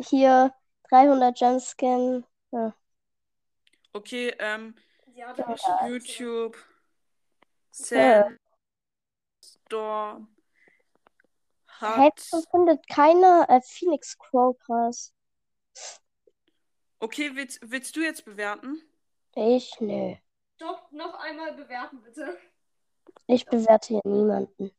hier 0.00 0.54
300 0.90 1.36
Gem 1.38 1.58
Skin. 1.60 2.24
Okay, 3.92 4.34
ähm, 4.38 4.74
Ja, 5.14 5.34
Ja. 5.36 5.86
YouTube 5.88 6.56
Ja. 7.90 8.28
Sandstorm 9.40 10.28
Hä, 11.80 11.86
hat. 11.86 12.12
wieso 12.16 12.42
findet 12.50 12.86
keiner 12.88 13.46
äh, 13.48 13.60
Phoenix 13.62 14.16
Crow 14.18 14.56
krass? 14.58 15.12
Okay, 17.00 17.34
willst, 17.34 17.60
willst 17.62 17.96
du 17.96 18.00
jetzt 18.02 18.24
bewerten? 18.24 18.82
Ich, 19.34 19.72
nö. 19.80 20.14
Doch, 20.58 20.90
noch 20.92 21.14
einmal 21.14 21.54
bewerten, 21.54 22.02
bitte. 22.02 22.38
Ich 23.26 23.46
bewerte 23.46 23.88
hier 23.88 24.00
niemanden. 24.04 24.70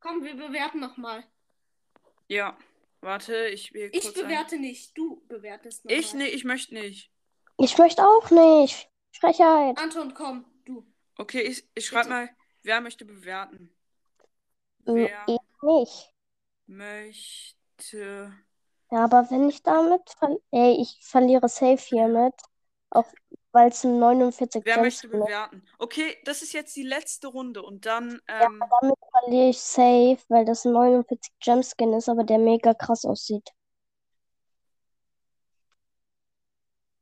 Komm, 0.00 0.22
wir 0.24 0.34
bewerten 0.34 0.80
nochmal. 0.80 1.24
Ja. 2.28 2.58
Warte, 3.00 3.46
ich 3.48 3.72
will 3.72 3.90
Ich 3.92 4.02
kurz 4.02 4.16
ein- 4.16 4.22
bewerte 4.24 4.58
nicht, 4.58 4.96
du 4.98 5.24
bewertest 5.28 5.84
nochmal. 5.84 6.00
Ich, 6.00 6.14
nee, 6.14 6.26
ich 6.26 6.42
möchte 6.44 6.74
nicht. 6.74 7.12
Ich 7.58 7.78
möchte 7.78 8.02
auch 8.04 8.30
nicht. 8.30 8.90
Frechheit. 9.12 9.78
Anton, 9.78 10.14
komm, 10.14 10.44
du. 10.64 10.84
Okay, 11.16 11.42
ich, 11.42 11.68
ich 11.74 11.86
schreibe 11.86 12.08
mal, 12.08 12.28
wer 12.62 12.80
möchte 12.80 13.04
bewerten? 13.04 13.72
Wer 14.84 15.24
Ich 15.28 15.38
nicht. 15.62 16.12
möchte. 16.66 17.57
Ja, 18.90 19.04
aber 19.04 19.30
wenn 19.30 19.48
ich 19.48 19.62
damit 19.62 20.02
ver 20.18 20.36
Ey, 20.50 20.80
ich 20.80 20.98
verliere 21.02 21.48
safe 21.48 21.76
hiermit. 21.76 22.34
Auch 22.90 23.06
weil 23.52 23.68
es 23.68 23.84
ein 23.84 23.98
49 23.98 24.64
Wer 24.64 24.76
Gems 24.76 24.86
möchte 24.86 25.08
Skin 25.08 25.20
ist. 25.20 25.26
bewerten? 25.26 25.62
Okay, 25.78 26.16
das 26.24 26.42
ist 26.42 26.52
jetzt 26.52 26.74
die 26.76 26.82
letzte 26.82 27.28
Runde 27.28 27.62
und 27.62 27.86
dann. 27.86 28.20
Ähm, 28.28 28.62
Damit 28.80 28.96
verliere 29.10 29.48
ich 29.50 29.60
safe, 29.60 30.18
weil 30.28 30.44
das 30.44 30.64
ein 30.64 30.72
49 30.72 31.32
Gem 31.40 31.62
Skin 31.62 31.92
ist, 31.92 32.08
aber 32.08 32.24
der 32.24 32.38
mega 32.38 32.74
krass 32.74 33.04
aussieht. 33.04 33.50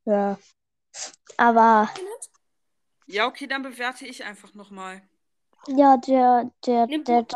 Ja. 0.04 0.38
Aber 1.36 1.90
ja, 3.06 3.26
okay, 3.26 3.46
dann 3.46 3.62
bewerte 3.62 4.06
ich 4.06 4.24
einfach 4.24 4.54
nochmal. 4.54 5.02
ja, 5.68 5.96
der, 5.96 6.50
der, 6.64 6.86
Nimm 6.86 7.04
der, 7.04 7.26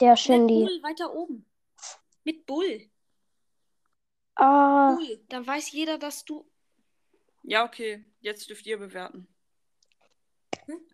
der 0.00 0.10
Mit 0.10 0.18
Shindy. 0.18 0.82
Weiter 0.82 1.12
oben. 1.14 1.46
Mit 2.30 2.46
Bull. 2.46 2.88
Ah, 4.36 4.94
Bull. 4.94 5.20
Dann 5.28 5.44
weiß 5.44 5.72
jeder, 5.72 5.98
dass 5.98 6.24
du. 6.24 6.48
Ja, 7.42 7.64
okay, 7.64 8.04
jetzt 8.20 8.48
dürft 8.48 8.66
ihr 8.66 8.78
bewerten. 8.78 9.26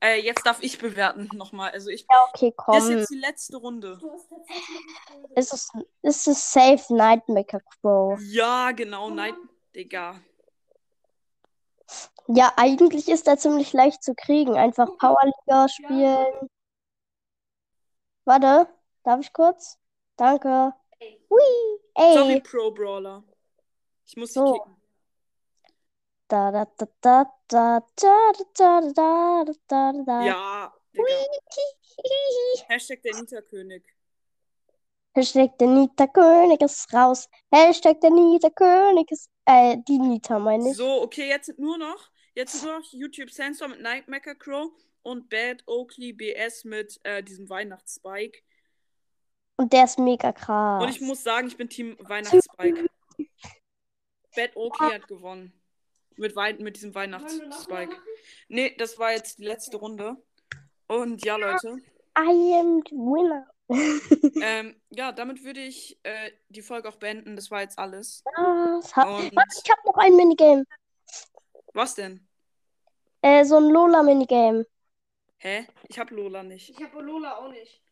Äh, 0.00 0.22
jetzt 0.22 0.46
darf 0.46 0.62
ich 0.62 0.78
bewerten 0.78 1.28
nochmal. 1.34 1.72
Also 1.72 1.90
ich. 1.90 2.06
ja, 2.10 2.26
okay, 2.32 2.54
Das 2.56 2.76
ist 2.76 2.88
komm. 2.88 2.96
jetzt 2.96 3.10
die 3.10 3.18
letzte 3.18 3.56
Runde. 3.58 4.00
Ist 5.34 5.52
es, 5.52 5.70
ist 6.00 6.26
es 6.26 6.52
safe 6.52 6.94
Nightmaker 6.94 7.60
Crow? 7.60 8.18
Ja, 8.22 8.72
genau, 8.72 9.10
nein, 9.10 9.34
Digga. 9.74 10.18
Ja, 12.28 12.50
eigentlich 12.56 13.08
ist 13.08 13.28
er 13.28 13.36
ziemlich 13.36 13.74
leicht 13.74 14.02
zu 14.02 14.14
kriegen. 14.14 14.56
Einfach 14.56 14.88
Powerliga 14.96 15.68
spielen. 15.68 16.48
Warte, 18.24 18.68
darf 19.04 19.20
ich 19.20 19.34
kurz? 19.34 19.78
Danke. 20.16 20.72
Hui. 21.00 21.80
Ey. 21.94 22.14
Sorry, 22.14 22.40
Pro 22.40 22.70
Brawler. 22.70 23.24
Ich 24.06 24.16
muss 24.16 24.32
dich 24.32 24.42
So. 24.42 24.52
kicken. 24.54 24.76
Da, 26.28 26.50
da, 26.50 26.64
da, 26.76 26.86
da, 27.00 27.24
da, 27.48 27.80
da, 27.96 28.32
da, 28.54 28.80
da, 28.94 29.44
da, 29.68 29.92
da. 30.04 30.24
Ja. 30.24 30.74
Hashtag 32.68 33.02
der 33.02 33.14
Nita-König. 33.20 33.84
Hashtag 35.14 35.56
der 35.58 35.68
Nita 35.68 36.06
König 36.08 36.60
ist 36.60 36.92
raus. 36.92 37.28
Hashtag 37.50 38.00
der 38.00 38.10
Nita 38.10 38.50
König 38.50 39.10
ist, 39.10 39.30
äh, 39.46 39.76
die 39.88 39.98
Nita 39.98 40.38
meine 40.38 40.70
ich. 40.70 40.76
So, 40.76 41.02
okay, 41.02 41.28
jetzt 41.28 41.46
sind 41.46 41.58
nur 41.58 41.78
noch, 41.78 42.10
jetzt 42.34 42.62
nur 42.62 42.78
noch 42.80 42.92
YouTube 42.92 43.30
Sandstorm 43.30 43.70
mit 43.70 43.80
Nightmaker 43.80 44.34
Crow 44.34 44.70
und 45.02 45.28
Bad 45.30 45.62
Oakley 45.66 46.12
BS 46.12 46.64
mit 46.64 46.98
äh, 47.04 47.22
diesem 47.22 47.48
Weihnachtsspike. 47.48 48.40
Und 49.56 49.72
der 49.72 49.84
ist 49.84 49.98
mega 49.98 50.32
krass. 50.32 50.82
Und 50.82 50.90
ich 50.90 51.00
muss 51.00 51.22
sagen, 51.22 51.48
ich 51.48 51.56
bin 51.56 51.68
Team 51.68 51.96
Weihnachtsspike. 52.00 52.86
Bad 54.34 54.54
Oakley 54.54 54.92
hat 54.92 55.08
gewonnen. 55.08 55.52
Mit, 56.16 56.34
mit 56.60 56.76
diesem 56.76 56.94
Weihnachtsspike. 56.94 57.96
Nee, 58.48 58.74
das 58.76 58.98
war 58.98 59.12
jetzt 59.12 59.38
die 59.38 59.44
letzte 59.44 59.76
Runde. 59.78 60.16
Und 60.88 61.24
ja, 61.24 61.36
Leute. 61.36 61.76
I 62.18 62.54
am 62.54 62.82
the 62.88 62.94
winner. 62.94 63.46
Ähm, 64.42 64.76
ja, 64.90 65.12
damit 65.12 65.42
würde 65.42 65.60
ich 65.60 65.98
äh, 66.04 66.30
die 66.50 66.62
Folge 66.62 66.88
auch 66.88 66.96
beenden. 66.96 67.36
Das 67.36 67.50
war 67.50 67.62
jetzt 67.62 67.78
alles. 67.78 68.22
Und 68.36 68.94
Warte, 68.94 69.60
ich 69.64 69.70
habe 69.70 69.80
noch 69.86 69.96
ein 69.96 70.14
Minigame. 70.14 70.64
was 71.72 71.94
denn? 71.94 72.26
Äh, 73.22 73.44
so 73.44 73.56
ein 73.56 73.70
Lola-Minigame. 73.70 74.66
Hä? 75.38 75.66
Ich 75.88 75.98
hab 75.98 76.10
Lola 76.10 76.42
nicht. 76.42 76.70
Ich 76.70 76.82
habe 76.82 77.00
Lola 77.00 77.38
auch 77.38 77.48
nicht. 77.48 77.82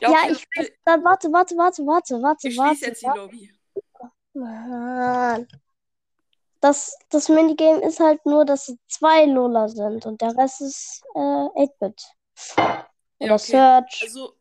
Ja, 0.00 0.10
okay, 0.10 0.32
ich 0.32 0.46
weiß. 0.56 0.70
Dann 0.84 1.04
warte, 1.04 1.32
warte, 1.32 1.56
warte, 1.56 1.86
warte, 1.86 2.22
warte, 2.22 2.48
Ich 2.48 2.58
warte. 2.58 2.86
jetzt 2.86 3.02
die 3.02 3.06
warte. 3.06 3.20
Lobby. 3.20 3.50
Mann. 4.34 5.46
Das, 6.60 6.96
das 7.10 7.28
Minigame 7.28 7.82
ist 7.82 7.98
halt 7.98 8.24
nur, 8.24 8.44
dass 8.44 8.68
es 8.68 8.76
zwei 8.88 9.24
Lola 9.24 9.68
sind 9.68 10.06
und 10.06 10.20
der 10.20 10.36
Rest 10.36 10.60
ist 10.60 11.02
äh, 11.14 11.18
8-Bit. 11.18 12.02
Oder 12.56 12.86
Ja, 13.18 13.34
okay. 13.34 13.38
Search. 13.38 14.02
Also, 14.02 14.36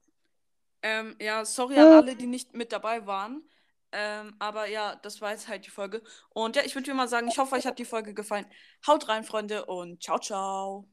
ähm, 0.84 1.16
ja, 1.20 1.46
sorry 1.46 1.76
Hm. 1.76 1.82
an 1.84 1.94
alle, 2.04 2.16
die 2.16 2.28
nicht 2.28 2.54
mit 2.54 2.72
dabei 2.72 3.06
waren. 3.08 3.44
Ähm, 3.92 4.36
aber 4.40 4.68
ja, 4.70 4.96
das 4.96 5.20
war 5.20 5.32
jetzt 5.32 5.48
halt 5.48 5.66
die 5.66 5.70
Folge. 5.70 6.02
Und 6.30 6.56
ja, 6.56 6.64
ich 6.64 6.76
würde 6.76 6.94
mal 6.94 7.08
sagen, 7.08 7.28
ich 7.28 7.38
hoffe, 7.38 7.56
euch 7.56 7.66
hat 7.66 7.78
die 7.80 7.86
Folge 7.86 8.14
gefallen. 8.14 8.46
Haut 8.88 9.08
rein, 9.10 9.24
Freunde, 9.24 9.66
und 9.66 10.02
ciao, 10.02 10.18
ciao. 10.20 10.88